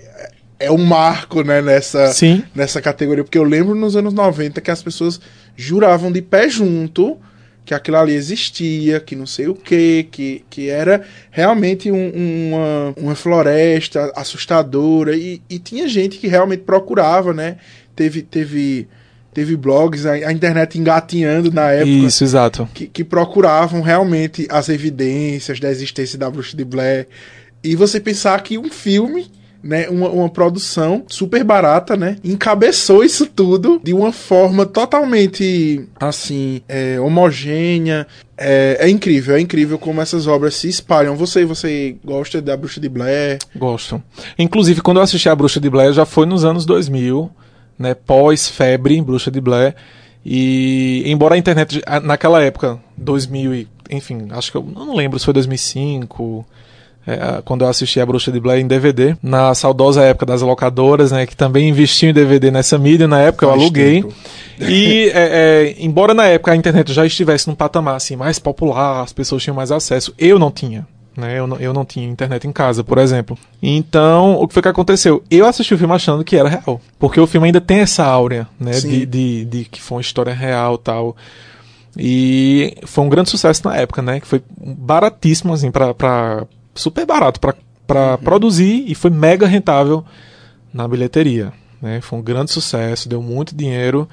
é 0.61 0.71
um 0.71 0.85
marco, 0.85 1.43
né, 1.43 1.63
nessa, 1.63 2.09
Sim. 2.09 2.43
nessa 2.55 2.81
categoria, 2.83 3.23
porque 3.23 3.39
eu 3.39 3.45
lembro 3.45 3.75
nos 3.75 3.97
anos 3.97 4.13
90 4.13 4.61
que 4.61 4.71
as 4.71 4.83
pessoas 4.83 5.21
juravam 5.57 6.11
de 6.11 6.21
pé 6.21 6.49
junto 6.49 7.19
que 7.69 7.75
aquilo 7.75 7.99
ali 7.99 8.15
existia, 8.15 8.99
que 8.99 9.15
não 9.15 9.27
sei 9.27 9.47
o 9.47 9.55
que, 9.55 10.09
que, 10.11 10.43
que 10.49 10.71
era 10.71 11.03
realmente 11.31 11.93
um, 11.93 12.09
uma, 12.15 12.95
uma 12.97 13.15
floresta 13.15 14.11
assustadora 14.17 15.15
e, 15.15 15.43
e 15.51 15.59
tinha 15.59 15.87
gente 15.87 16.17
que 16.17 16.27
realmente 16.27 16.63
procurava, 16.63 17.35
né? 17.35 17.59
Teve, 17.95 18.23
teve, 18.23 18.89
teve 19.35 19.55
blogs, 19.55 20.07
a, 20.07 20.13
a 20.13 20.33
internet 20.33 20.79
engatinhando 20.79 21.53
na 21.53 21.71
época. 21.71 21.91
Isso, 21.91 22.25
exato. 22.25 22.67
Que, 22.73 22.87
que 22.87 23.05
procuravam 23.05 23.83
realmente 23.83 24.47
as 24.49 24.71
evidências 24.71 25.61
da 25.61 25.71
existência 25.71 26.19
da 26.19 26.31
bruxa 26.31 26.57
de 26.57 26.65
Blair. 26.65 27.07
E 27.63 27.77
você 27.77 28.01
pensar 28.01 28.43
que 28.43 28.57
um 28.57 28.71
filme 28.71 29.31
né, 29.63 29.89
uma, 29.89 30.09
uma 30.09 30.29
produção 30.29 31.05
super 31.09 31.43
barata, 31.43 31.97
né, 31.97 32.17
encabeçou 32.23 33.03
isso 33.05 33.27
tudo 33.27 33.81
de 33.83 33.93
uma 33.93 34.13
forma 34.13 34.65
totalmente, 34.65 35.87
assim, 36.01 36.61
é, 36.69 37.01
homogênea. 37.01 38.07
É, 38.37 38.79
é, 38.81 38.89
incrível, 38.89 39.35
é 39.35 39.41
incrível 39.41 39.79
como 39.79 40.01
essas 40.01 40.27
obras 40.29 40.55
se 40.55 40.69
espalham. 40.69 41.17
Você, 41.17 41.45
você 41.45 41.97
gosta 42.05 42.41
da 42.41 42.57
Bruxa 42.57 42.81
de 42.81 42.89
Blair? 42.89 43.39
Gosto. 43.57 44.01
Inclusive, 44.39 44.81
quando 44.81 44.99
eu 44.99 45.03
assisti 45.03 45.29
a 45.29 45.35
Bruxa 45.35 45.59
de 45.59 45.69
Blair, 45.69 45.93
já 45.93 46.07
foi 46.07 46.25
nos 46.25 46.45
anos 46.45 46.65
2000, 46.65 47.29
né, 47.77 47.95
pós-febre, 47.95 49.01
Bruxa 49.03 49.31
de 49.31 49.41
Blair. 49.41 49.75
E 50.25 51.03
embora 51.07 51.35
a 51.35 51.39
internet 51.39 51.83
naquela 52.03 52.43
época, 52.43 52.79
2000 52.97 53.67
enfim, 53.91 54.27
acho 54.31 54.51
que 54.51 54.57
eu 54.57 54.63
não 54.63 54.95
lembro 54.95 55.19
se 55.19 55.25
foi 55.25 55.35
2005, 55.35 56.45
é, 57.09 57.43
quando 57.43 57.63
eu 57.63 57.69
assisti 57.69 58.01
a 58.01 58.07
Bruxa 58.07 58.31
de 58.31 58.39
Blair 58.39 58.61
em 58.61 58.67
DVD, 58.67 59.17
na 59.23 59.55
saudosa 59.55 60.03
época 60.03 60.27
das 60.27 60.43
locadoras, 60.43 61.11
né, 61.11 61.25
que 61.25 61.35
também 61.35 61.69
investiam 61.69 62.11
em 62.11 62.13
DVD 62.13 62.51
nessa 62.51 62.77
mídia, 62.77 63.09
na 63.09 63.21
época 63.21 63.47
Faz 63.47 63.57
eu 63.59 63.63
aluguei. 63.63 64.03
Tempo. 64.03 64.15
E, 64.61 65.09
é, 65.15 65.15
é, 65.15 65.77
embora 65.79 66.13
na 66.13 66.27
época 66.27 66.51
a 66.51 66.57
internet 66.57 66.93
já 66.93 67.07
estivesse 67.07 67.47
num 67.47 67.55
patamar 67.55 67.95
assim, 67.95 68.17
mais 68.17 68.41
popular, 68.41 69.03
as 69.03 69.13
pessoas 69.13 69.41
tinham 69.41 69.55
mais 69.55 69.71
acesso, 69.71 70.13
eu 70.19 70.37
não 70.37 70.51
tinha 70.51 70.85
Né? 71.17 71.39
Eu, 71.39 71.47
não, 71.47 71.57
eu 71.59 71.73
não 71.73 71.85
tinha 71.85 72.09
internet 72.09 72.45
em 72.45 72.51
casa, 72.51 72.83
por 72.83 72.99
exemplo. 72.99 73.39
Então, 73.63 74.35
o 74.35 74.49
que 74.49 74.55
foi 74.55 74.63
que 74.63 74.69
aconteceu? 74.69 75.23
Eu 75.31 75.47
assisti 75.47 75.75
o 75.75 75.79
filme 75.79 75.95
achando 75.95 76.25
que 76.25 76.37
era 76.37 76.49
real. 76.49 76.81
Porque 76.99 77.21
o 77.21 77.27
filme 77.29 77.47
ainda 77.47 77.61
tem 77.61 77.79
essa 77.79 78.05
áurea, 78.05 78.49
né? 78.59 78.73
De, 78.73 79.07
de, 79.07 79.45
de, 79.45 79.65
que 79.67 79.81
foi 79.81 79.99
uma 79.99 80.03
história 80.03 80.35
real 80.35 80.77
tal. 80.77 81.17
E 81.97 82.77
foi 82.85 83.05
um 83.05 83.09
grande 83.09 83.31
sucesso 83.31 83.63
na 83.65 83.77
época, 83.77 84.03
né? 84.03 84.21
Que 84.21 84.27
foi 84.27 84.43
baratíssimo, 84.61 85.53
assim, 85.53 85.71
pra. 85.71 85.95
pra 85.95 86.47
super 86.79 87.05
barato 87.07 87.41
pra 87.41 87.55
uhum. 88.13 88.17
produzir 88.19 88.85
e 88.87 88.95
foi 88.95 89.11
mega 89.11 89.47
rentável 89.47 90.05
na 90.73 90.87
bilheteria. 90.87 91.53
Né? 91.81 92.01
Foi 92.01 92.19
um 92.19 92.23
grande 92.23 92.51
sucesso, 92.51 93.09
deu 93.09 93.23
muito 93.23 93.55
dinheiro 93.55 94.09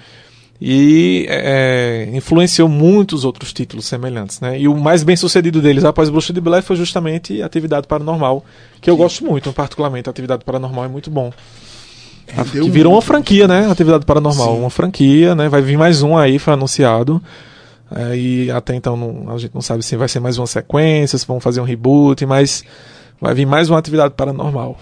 e 0.60 1.26
é, 1.28 2.10
influenciou 2.14 2.70
muitos 2.70 3.26
outros 3.26 3.52
títulos 3.52 3.86
semelhantes. 3.86 4.40
Né? 4.40 4.60
E 4.60 4.68
o 4.68 4.78
mais 4.78 5.04
bem 5.04 5.16
sucedido 5.16 5.62
deles 5.62 5.84
após 5.84 6.10
Bruxa 6.10 6.32
de 6.32 6.40
Blair 6.40 6.64
foi 6.64 6.76
justamente 6.76 7.42
Atividade 7.42 7.88
Paranormal, 7.88 8.46
que 8.80 8.90
eu 8.90 8.96
gosto 8.96 9.26
muito, 9.26 9.52
particularmente. 9.52 10.10
Atividade 10.10 10.46
Paranormal 10.46 10.86
é 10.86 10.88
muito 10.88 11.10
bom. 11.10 11.32
É, 12.28 12.44
que 12.44 12.70
virou 12.70 12.94
uma 12.94 13.02
franquia, 13.02 13.48
né? 13.48 13.70
Atividade 13.70 14.06
Paranormal, 14.06 14.56
Sim. 14.56 14.60
uma 14.60 14.70
franquia, 14.70 15.36
né? 15.36 15.48
Vai 15.48 15.62
vir 15.62 15.78
mais 15.78 16.02
um 16.02 16.18
aí, 16.18 16.40
foi 16.40 16.54
anunciado. 16.54 17.22
É, 17.92 18.18
e 18.18 18.52
até 18.52 18.74
então 18.76 18.98
não, 18.98 19.34
a 19.34 19.38
gente 19.38 19.54
não 19.54 19.62
sabe 19.62 19.84
se 19.84 19.96
vai 19.96 20.08
ser 20.08 20.20
mais 20.20 20.38
uma 20.38 20.48
sequência, 20.48 21.18
se 21.18 21.26
vão 21.26 21.40
fazer 21.40 21.62
um 21.62 21.66
reboot, 21.66 22.26
mas 22.26 22.64
vai 23.22 23.34
vir 23.34 23.46
mais 23.46 23.70
uma 23.70 23.78
atividade 23.78 24.14
paranormal. 24.16 24.80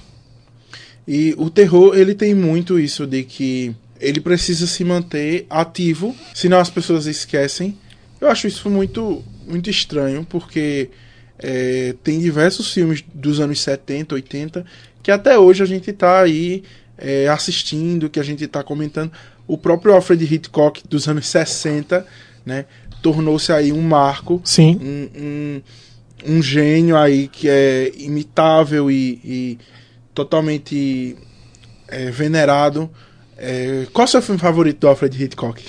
E 1.08 1.36
o 1.38 1.50
terror, 1.50 1.98
ele 1.98 2.16
tem 2.16 2.34
muito 2.34 2.80
isso 2.80 3.06
de 3.06 3.24
que 3.24 3.76
ele 4.00 4.22
precisa 4.22 4.68
se 4.68 4.84
manter 4.84 5.46
ativo, 5.50 6.16
senão 6.34 6.60
as 6.60 6.70
pessoas 6.70 7.06
esquecem. 7.06 7.78
Eu 8.20 8.30
acho 8.30 8.48
isso 8.48 8.70
muito, 8.70 9.24
muito 9.46 9.70
estranho, 9.70 10.26
porque 10.30 10.90
é, 11.40 11.94
tem 12.04 12.20
diversos 12.20 12.74
filmes 12.74 13.04
dos 13.14 13.40
anos 13.40 13.60
70, 13.62 14.16
80, 14.16 14.66
que 15.02 15.12
até 15.12 15.38
hoje 15.38 15.62
a 15.62 15.66
gente 15.66 15.90
está 15.90 16.22
aí 16.22 16.64
é, 16.98 17.28
assistindo, 17.28 18.10
que 18.10 18.20
a 18.20 18.24
gente 18.24 18.44
está 18.46 18.64
comentando. 18.64 19.12
O 19.46 19.58
próprio 19.58 19.94
Alfred 19.94 20.24
Hitchcock 20.24 20.88
dos 20.88 21.08
anos 21.08 21.28
60, 21.28 22.06
né, 22.46 22.66
tornou-se 23.04 23.52
aí 23.52 23.72
um 23.72 23.82
marco, 23.82 24.42
Sim. 24.44 24.80
Um, 24.82 25.10
um, 25.22 25.62
um, 26.38 26.42
gênio 26.42 26.98
aí 26.98 27.28
que 27.28 27.48
é 27.48 27.92
imitável 27.96 28.90
e, 28.90 29.20
e 29.24 29.60
totalmente 30.16 31.16
é, 31.88 32.10
venerado 32.10 32.90
é, 33.38 33.88
qual 33.92 34.06
é 34.06 34.08
o 34.08 34.10
seu 34.10 34.22
filme 34.22 34.40
favorito 34.40 34.80
do 34.80 34.88
Alfred 34.88 35.22
Hitchcock? 35.22 35.62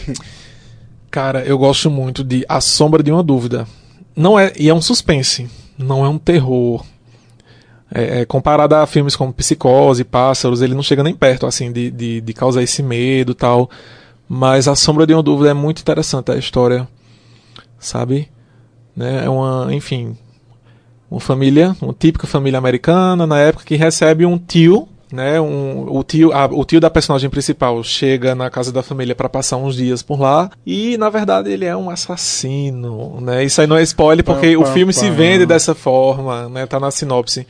Cara, 1.10 1.44
eu 1.44 1.58
gosto 1.58 1.90
muito 1.90 2.22
de 2.24 2.44
A 2.48 2.60
Sombra 2.60 3.02
de 3.02 3.10
uma 3.10 3.22
Dúvida. 3.22 3.66
Não 4.14 4.38
é, 4.38 4.52
e 4.56 4.68
é 4.68 4.74
um 4.74 4.80
suspense, 4.80 5.48
não 5.76 6.04
é 6.04 6.08
um 6.08 6.18
terror. 6.18 6.84
É, 7.92 8.20
é, 8.20 8.24
comparado 8.24 8.74
a 8.74 8.86
filmes 8.86 9.14
como 9.14 9.32
Psicose, 9.32 10.04
Pássaros, 10.04 10.62
ele 10.62 10.74
não 10.74 10.82
chega 10.82 11.02
nem 11.02 11.14
perto 11.14 11.46
assim 11.46 11.70
de, 11.70 11.90
de, 11.90 12.20
de 12.20 12.32
causar 12.32 12.62
esse 12.62 12.82
medo 12.82 13.34
tal. 13.34 13.70
Mas 14.28 14.66
A 14.66 14.74
Sombra 14.74 15.06
de 15.06 15.12
uma 15.12 15.22
Dúvida 15.22 15.50
é 15.50 15.54
muito 15.54 15.80
interessante 15.80 16.30
a 16.30 16.36
história, 16.36 16.88
sabe? 17.84 18.28
Né? 18.96 19.24
É 19.24 19.28
uma, 19.28 19.72
enfim, 19.74 20.16
uma 21.10 21.20
família, 21.20 21.76
uma 21.80 21.92
típica 21.92 22.26
família 22.26 22.58
americana 22.58 23.26
na 23.26 23.38
época 23.38 23.64
que 23.64 23.76
recebe 23.76 24.24
um 24.24 24.38
tio 24.38 24.88
né? 25.14 25.40
Um, 25.40 25.86
o, 25.88 26.02
tio, 26.02 26.32
a, 26.32 26.46
o 26.46 26.64
tio 26.64 26.80
da 26.80 26.90
personagem 26.90 27.30
principal 27.30 27.82
chega 27.84 28.34
na 28.34 28.50
casa 28.50 28.72
da 28.72 28.82
família 28.82 29.14
para 29.14 29.28
passar 29.28 29.56
uns 29.56 29.76
dias 29.76 30.02
por 30.02 30.20
lá 30.20 30.50
e 30.66 30.98
na 30.98 31.08
verdade 31.08 31.50
ele 31.50 31.64
é 31.64 31.76
um 31.76 31.88
assassino, 31.88 33.20
né? 33.20 33.44
Isso 33.44 33.60
aí 33.60 33.66
não 33.66 33.76
é 33.76 33.82
spoiler 33.82 34.24
porque 34.24 34.54
pam, 34.54 34.62
pam, 34.62 34.70
o 34.70 34.72
filme 34.72 34.92
pam. 34.92 35.00
se 35.00 35.10
vende 35.10 35.46
dessa 35.46 35.74
forma, 35.74 36.48
né? 36.48 36.66
Tá 36.66 36.80
na 36.80 36.90
sinopse. 36.90 37.46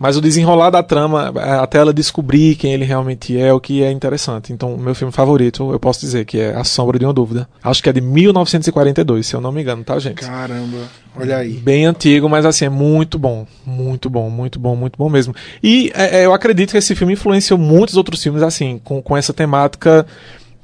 Mas 0.00 0.16
o 0.16 0.20
desenrolar 0.22 0.70
da 0.70 0.82
trama, 0.82 1.30
até 1.60 1.76
ela 1.76 1.92
descobrir 1.92 2.56
quem 2.56 2.72
ele 2.72 2.86
realmente 2.86 3.38
é, 3.38 3.52
o 3.52 3.60
que 3.60 3.82
é 3.82 3.92
interessante. 3.92 4.50
Então, 4.50 4.78
meu 4.78 4.94
filme 4.94 5.12
favorito, 5.12 5.70
eu 5.70 5.78
posso 5.78 6.00
dizer 6.00 6.24
que 6.24 6.40
é 6.40 6.54
A 6.54 6.64
Sombra 6.64 6.98
de 6.98 7.04
uma 7.04 7.12
Dúvida. 7.12 7.46
Acho 7.62 7.82
que 7.82 7.90
é 7.90 7.92
de 7.92 8.00
1942, 8.00 9.26
se 9.26 9.36
eu 9.36 9.42
não 9.42 9.52
me 9.52 9.60
engano, 9.60 9.84
tá, 9.84 9.98
gente? 9.98 10.22
Caramba, 10.22 10.88
olha 11.14 11.36
aí. 11.36 11.52
Bem 11.52 11.84
antigo, 11.84 12.30
mas 12.30 12.46
assim, 12.46 12.64
é 12.64 12.70
muito 12.70 13.18
bom. 13.18 13.46
Muito 13.66 14.08
bom, 14.08 14.30
muito 14.30 14.58
bom, 14.58 14.74
muito 14.74 14.96
bom 14.96 15.10
mesmo. 15.10 15.34
E 15.62 15.92
é, 15.94 16.20
é 16.20 16.24
eu 16.24 16.32
acredito 16.32 16.70
que 16.70 16.78
esse 16.78 16.94
filme 16.94 17.12
influenciou 17.12 17.58
muitos 17.58 17.94
outros 17.98 18.22
filmes, 18.22 18.42
assim, 18.42 18.80
com, 18.82 19.02
com 19.02 19.14
essa 19.14 19.34
temática 19.34 20.06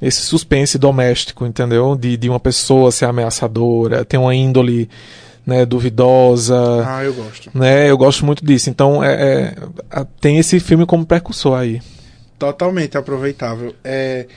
esse 0.01 0.21
suspense 0.21 0.77
doméstico, 0.77 1.45
entendeu? 1.45 1.95
De, 1.95 2.17
de 2.17 2.29
uma 2.29 2.39
pessoa 2.39 2.91
ser 2.91 3.05
ameaçadora, 3.05 4.05
ter 4.05 4.17
uma 4.17 4.33
índole 4.33 4.89
né, 5.47 5.65
duvidosa. 5.65 6.85
Ah, 6.85 7.05
eu 7.05 7.13
gosto. 7.13 7.49
Né, 7.53 7.89
eu 7.89 7.97
gosto 7.97 8.25
muito 8.25 8.45
disso. 8.45 8.69
Então, 8.69 9.01
é, 9.01 9.55
é, 9.89 10.05
tem 10.19 10.37
esse 10.37 10.59
filme 10.59 10.85
como 10.85 11.05
precursor 11.05 11.57
aí. 11.57 11.81
Totalmente 12.37 12.97
aproveitável. 12.97 13.73
É, 13.81 14.27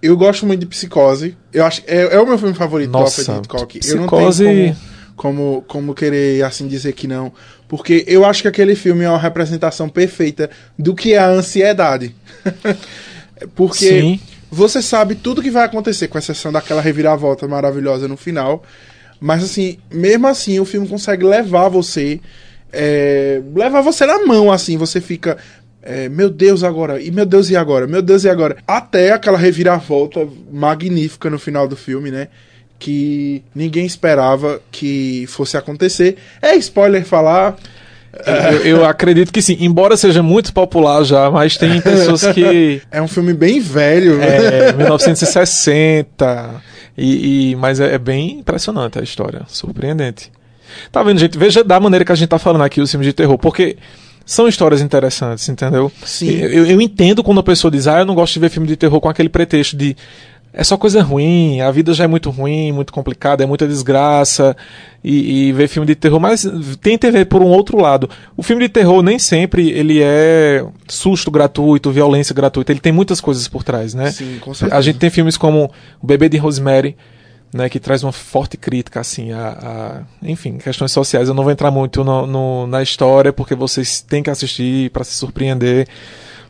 eu 0.00 0.16
gosto 0.16 0.46
muito 0.46 0.60
de 0.60 0.66
Psicose. 0.66 1.36
Eu 1.52 1.66
acho 1.66 1.82
é, 1.88 2.14
é 2.14 2.20
o 2.20 2.26
meu 2.26 2.38
filme 2.38 2.54
favorito 2.54 2.92
Nossa, 2.92 3.24
do 3.24 3.38
Hitchcock. 3.38 3.78
Psicose... 3.80 4.44
Eu 4.44 4.48
não 4.48 4.54
tenho 4.54 4.76
como, 5.16 5.62
como, 5.62 5.64
como 5.66 5.94
querer 5.94 6.44
assim 6.44 6.68
dizer 6.68 6.92
que 6.92 7.06
não, 7.06 7.32
porque 7.68 8.04
eu 8.06 8.24
acho 8.24 8.42
que 8.42 8.48
aquele 8.48 8.74
filme 8.74 9.04
é 9.04 9.08
uma 9.08 9.18
representação 9.18 9.88
perfeita 9.88 10.50
do 10.78 10.94
que 10.94 11.14
é 11.14 11.18
a 11.18 11.28
ansiedade. 11.28 12.14
porque 13.54 14.00
Sim. 14.00 14.20
você 14.50 14.80
sabe 14.80 15.14
tudo 15.14 15.42
que 15.42 15.50
vai 15.50 15.64
acontecer, 15.64 16.08
com 16.08 16.18
exceção 16.18 16.52
daquela 16.52 16.80
reviravolta 16.80 17.48
maravilhosa 17.48 18.06
no 18.06 18.16
final. 18.16 18.62
Mas 19.20 19.42
assim, 19.42 19.78
mesmo 19.90 20.26
assim, 20.26 20.60
o 20.60 20.64
filme 20.64 20.88
consegue 20.88 21.24
levar 21.24 21.68
você. 21.68 22.20
É, 22.72 23.40
levar 23.54 23.80
você 23.80 24.04
na 24.04 24.26
mão, 24.26 24.50
assim, 24.50 24.76
você 24.76 25.00
fica. 25.00 25.36
É, 25.82 26.08
meu 26.08 26.30
Deus, 26.30 26.64
agora, 26.64 27.00
e 27.00 27.10
meu 27.10 27.26
Deus, 27.26 27.50
e 27.50 27.56
agora? 27.56 27.86
Meu 27.86 28.00
Deus, 28.00 28.24
e 28.24 28.28
agora? 28.28 28.56
Até 28.66 29.12
aquela 29.12 29.36
reviravolta 29.36 30.26
magnífica 30.50 31.28
no 31.28 31.38
final 31.38 31.68
do 31.68 31.76
filme, 31.76 32.10
né? 32.10 32.28
Que 32.78 33.42
ninguém 33.54 33.84
esperava 33.84 34.60
que 34.72 35.26
fosse 35.28 35.56
acontecer. 35.56 36.16
É 36.40 36.56
spoiler 36.56 37.04
falar. 37.04 37.56
Eu, 38.26 38.58
eu, 38.64 38.84
acredito 38.84 39.32
que 39.32 39.42
sim, 39.42 39.56
embora 39.60 39.96
seja 39.96 40.22
muito 40.22 40.52
popular 40.52 41.02
já, 41.02 41.30
mas 41.30 41.56
tem 41.56 41.80
pessoas 41.80 42.26
que. 42.28 42.80
É 42.90 43.02
um 43.02 43.08
filme 43.08 43.34
bem 43.34 43.60
velho. 43.60 44.22
É, 44.22 44.72
1960. 44.72 46.62
E, 46.96 47.50
e 47.50 47.56
mas 47.56 47.80
é, 47.80 47.94
é, 47.94 47.98
bem 47.98 48.38
impressionante 48.38 48.98
a 48.98 49.02
história, 49.02 49.42
surpreendente. 49.48 50.30
Tá 50.90 51.02
vendo, 51.02 51.18
gente? 51.18 51.36
Veja 51.36 51.62
da 51.62 51.78
maneira 51.78 52.04
que 52.04 52.12
a 52.12 52.14
gente 52.14 52.28
tá 52.28 52.38
falando 52.38 52.62
aqui 52.62 52.80
os 52.80 52.90
filmes 52.90 53.06
de 53.06 53.12
terror, 53.12 53.38
porque 53.38 53.76
são 54.24 54.48
histórias 54.48 54.80
interessantes, 54.80 55.48
entendeu? 55.48 55.92
Sim. 56.04 56.30
Eu, 56.30 56.66
eu 56.66 56.80
entendo 56.80 57.22
quando 57.22 57.40
a 57.40 57.42
pessoa 57.42 57.70
diz, 57.70 57.86
ah, 57.86 58.00
eu 58.00 58.06
não 58.06 58.14
gosto 58.14 58.34
de 58.34 58.40
ver 58.40 58.48
filme 58.48 58.66
de 58.66 58.76
terror 58.76 59.00
com 59.00 59.08
aquele 59.08 59.28
pretexto 59.28 59.76
de 59.76 59.96
é 60.56 60.62
só 60.62 60.76
coisa 60.76 61.02
ruim, 61.02 61.60
a 61.60 61.70
vida 61.72 61.92
já 61.92 62.04
é 62.04 62.06
muito 62.06 62.30
ruim, 62.30 62.70
muito 62.70 62.92
complicada, 62.92 63.42
é 63.42 63.46
muita 63.46 63.66
desgraça, 63.66 64.56
e, 65.02 65.48
e 65.48 65.52
ver 65.52 65.66
filme 65.66 65.84
de 65.84 65.96
terror, 65.96 66.20
mas 66.20 66.46
tente 66.80 67.10
ver 67.10 67.26
por 67.26 67.42
um 67.42 67.48
outro 67.48 67.80
lado. 67.80 68.08
O 68.36 68.42
filme 68.42 68.62
de 68.62 68.68
terror 68.68 69.02
nem 69.02 69.18
sempre 69.18 69.68
ele 69.70 70.00
é 70.00 70.64
susto 70.88 71.28
gratuito, 71.28 71.90
violência 71.90 72.32
gratuita, 72.32 72.70
ele 72.70 72.78
tem 72.78 72.92
muitas 72.92 73.20
coisas 73.20 73.48
por 73.48 73.64
trás, 73.64 73.94
né? 73.94 74.12
Sim, 74.12 74.38
com 74.40 74.54
certeza. 74.54 74.78
A 74.78 74.80
gente 74.80 74.98
tem 74.98 75.10
filmes 75.10 75.36
como 75.36 75.70
O 76.00 76.06
Bebê 76.06 76.28
de 76.28 76.36
Rosemary, 76.36 76.96
né, 77.52 77.68
que 77.68 77.80
traz 77.80 78.02
uma 78.02 78.12
forte 78.12 78.56
crítica 78.56 78.98
assim 78.98 79.30
a, 79.30 79.48
a, 79.48 80.28
enfim 80.28 80.58
questões 80.58 80.90
sociais 80.90 81.28
eu 81.28 81.34
não 81.34 81.44
vou 81.44 81.52
entrar 81.52 81.70
muito 81.70 82.02
no, 82.02 82.26
no, 82.26 82.66
na 82.66 82.82
história 82.82 83.32
porque 83.32 83.54
vocês 83.54 84.00
têm 84.00 84.24
que 84.24 84.30
assistir 84.30 84.90
para 84.90 85.04
se 85.04 85.12
surpreender 85.12 85.86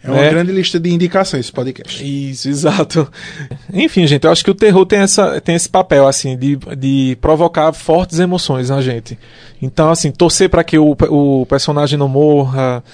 é 0.04 0.10
uma 0.10 0.20
né? 0.20 0.30
grande 0.30 0.52
lista 0.52 0.78
de 0.78 0.92
indicações 0.92 1.46
esse 1.46 1.52
podcast. 1.52 2.04
Isso, 2.04 2.48
exato. 2.48 3.10
Enfim, 3.72 4.06
gente, 4.06 4.24
eu 4.24 4.30
acho 4.30 4.44
que 4.44 4.50
o 4.50 4.54
terror 4.54 4.84
tem, 4.84 4.98
essa, 4.98 5.40
tem 5.40 5.54
esse 5.54 5.68
papel, 5.68 6.06
assim, 6.06 6.36
de, 6.36 6.58
de 6.76 7.16
provocar 7.22 7.72
fortes 7.72 8.18
emoções 8.18 8.68
na 8.68 8.82
gente. 8.82 9.18
Então, 9.62 9.90
assim, 9.90 10.10
torcer 10.10 10.50
para 10.50 10.62
que 10.62 10.78
o, 10.78 10.94
o 11.08 11.46
personagem 11.46 11.98
não 11.98 12.06
morra, 12.06 12.84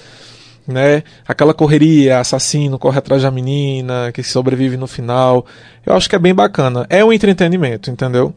né? 0.68 1.02
Aquela 1.26 1.52
correria, 1.52 2.20
assassino, 2.20 2.78
corre 2.78 2.98
atrás 2.98 3.22
da 3.22 3.30
menina, 3.30 4.12
que 4.14 4.22
sobrevive 4.22 4.76
no 4.76 4.86
final. 4.86 5.44
Eu 5.84 5.94
acho 5.94 6.08
que 6.08 6.14
é 6.14 6.18
bem 6.18 6.34
bacana. 6.34 6.86
É 6.88 7.04
um 7.04 7.12
entretenimento, 7.12 7.90
entendeu? 7.90 8.32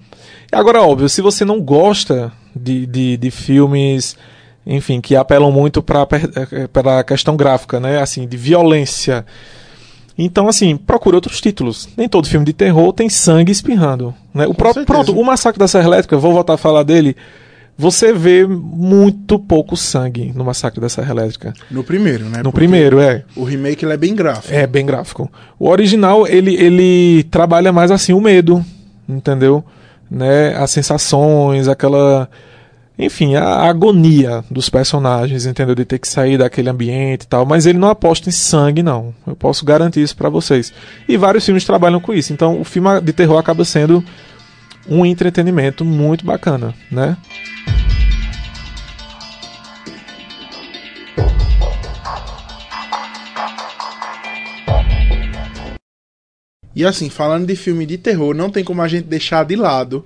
E 0.51 0.55
agora, 0.55 0.81
óbvio, 0.81 1.07
se 1.07 1.21
você 1.21 1.45
não 1.45 1.61
gosta 1.61 2.31
de, 2.55 2.87
de, 2.87 3.17
de 3.17 3.29
filmes 3.29 4.17
enfim, 4.65 5.01
que 5.01 5.15
apelam 5.15 5.51
muito 5.51 5.81
para 5.81 6.07
a 6.99 7.03
questão 7.03 7.35
gráfica, 7.35 7.79
né? 7.79 8.01
Assim, 8.01 8.27
de 8.27 8.37
violência. 8.37 9.25
Então, 10.17 10.47
assim, 10.47 10.77
procure 10.77 11.15
outros 11.15 11.41
títulos. 11.41 11.89
Nem 11.97 12.07
todo 12.07 12.27
filme 12.27 12.45
de 12.45 12.53
terror 12.53 12.93
tem 12.93 13.09
sangue 13.09 13.51
espirrando. 13.51 14.13
Né? 14.33 14.45
O 14.47 14.53
próprio, 14.53 14.85
pronto, 14.85 15.11
o 15.17 15.25
Massacre 15.25 15.59
da 15.59 15.67
Serra 15.67 15.87
Elétrica, 15.87 16.17
vou 16.17 16.33
voltar 16.33 16.53
a 16.53 16.57
falar 16.57 16.83
dele. 16.83 17.15
Você 17.75 18.13
vê 18.13 18.45
muito 18.45 19.39
pouco 19.39 19.75
sangue 19.75 20.31
no 20.35 20.45
Massacre 20.45 20.79
da 20.79 20.87
Serra 20.87 21.11
Elétrica. 21.11 21.53
No 21.71 21.83
primeiro, 21.83 22.25
né? 22.25 22.37
No 22.37 22.43
Porque 22.43 22.57
primeiro, 22.57 22.99
é. 22.99 23.23
O 23.35 23.43
remake 23.43 23.83
ele 23.83 23.93
é 23.93 23.97
bem 23.97 24.13
gráfico. 24.13 24.53
É, 24.53 24.67
bem 24.67 24.85
gráfico. 24.85 25.29
O 25.57 25.67
original, 25.67 26.27
ele, 26.27 26.55
ele 26.55 27.23
trabalha 27.23 27.73
mais 27.73 27.89
assim 27.89 28.13
o 28.13 28.21
medo, 28.21 28.63
entendeu? 29.09 29.63
Né? 30.09 30.55
As 30.55 30.69
sensações, 30.69 31.67
aquela 31.67 32.29
enfim, 32.97 33.35
a 33.35 33.63
agonia 33.63 34.43
dos 34.51 34.69
personagens, 34.69 35.45
entendeu? 35.45 35.73
De 35.73 35.83
ter 35.83 35.97
que 35.97 36.07
sair 36.07 36.37
daquele 36.37 36.69
ambiente 36.69 37.23
e 37.23 37.27
tal. 37.27 37.45
Mas 37.45 37.65
ele 37.65 37.79
não 37.79 37.89
aposta 37.89 38.29
em 38.29 38.31
sangue, 38.31 38.83
não. 38.83 39.13
Eu 39.25 39.35
posso 39.35 39.65
garantir 39.65 40.01
isso 40.01 40.15
para 40.15 40.29
vocês. 40.29 40.71
E 41.07 41.17
vários 41.17 41.45
filmes 41.45 41.65
trabalham 41.65 41.99
com 41.99 42.13
isso. 42.13 42.31
Então 42.31 42.61
o 42.61 42.63
filme 42.63 43.01
de 43.01 43.11
terror 43.11 43.37
acaba 43.37 43.65
sendo 43.65 44.03
um 44.87 45.05
entretenimento 45.05 45.83
muito 45.83 46.25
bacana, 46.25 46.73
né? 46.91 47.17
E 56.75 56.83
assim, 56.85 57.09
falando 57.09 57.45
de 57.45 57.55
filme 57.55 57.85
de 57.85 57.97
terror, 57.97 58.33
não 58.33 58.49
tem 58.49 58.63
como 58.63 58.81
a 58.81 58.87
gente 58.87 59.05
deixar 59.05 59.45
de 59.45 59.55
lado 59.55 60.03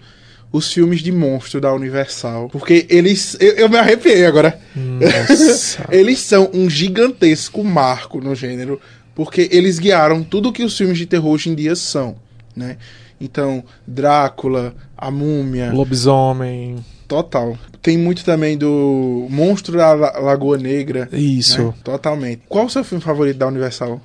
os 0.52 0.72
filmes 0.72 1.02
de 1.02 1.12
monstro 1.12 1.60
da 1.60 1.74
Universal. 1.74 2.50
Porque 2.50 2.86
eles. 2.90 3.38
Eu, 3.40 3.54
eu 3.54 3.70
me 3.70 3.78
arrepiei 3.78 4.26
agora. 4.26 4.60
eles 5.92 6.20
são 6.20 6.50
um 6.54 6.70
gigantesco 6.70 7.64
marco 7.64 8.22
no 8.22 8.34
gênero. 8.36 8.80
Porque 9.14 9.50
eles 9.52 9.80
guiaram 9.80 10.24
tudo 10.24 10.52
que 10.52 10.64
os 10.64 10.78
filmes 10.78 10.98
de 10.98 11.08
terror 11.08 11.32
hoje 11.32 11.50
em 11.50 11.56
dia 11.56 11.76
são. 11.76 12.16
Né? 12.56 12.78
Então, 13.20 13.64
Drácula, 13.86 14.76
A 14.96 15.10
Múmia. 15.10 15.72
Lobisomem. 15.74 16.78
Total. 17.08 17.58
Tem 17.82 17.98
muito 17.98 18.24
também 18.24 18.58
do 18.58 19.26
Monstro 19.30 19.78
da 19.78 19.94
Lagoa 19.94 20.58
Negra. 20.58 21.10
Isso. 21.12 21.68
Né? 21.68 21.74
Totalmente. 21.84 22.42
Qual 22.48 22.66
o 22.66 22.70
seu 22.70 22.84
filme 22.84 23.04
favorito 23.04 23.38
da 23.38 23.48
Universal? 23.48 24.00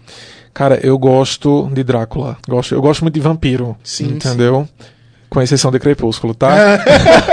Cara, 0.55 0.78
eu 0.83 0.96
gosto 0.98 1.68
de 1.72 1.83
Drácula. 1.83 2.38
Gosto, 2.48 2.74
eu 2.74 2.81
gosto 2.81 3.02
muito 3.02 3.14
de 3.14 3.20
vampiro. 3.20 3.76
Sim. 3.83 4.14
Entendeu? 4.14 4.68
Sim. 4.78 4.87
Com 5.33 5.40
exceção 5.40 5.71
de 5.71 5.79
Crepúsculo, 5.79 6.35
tá? 6.35 6.85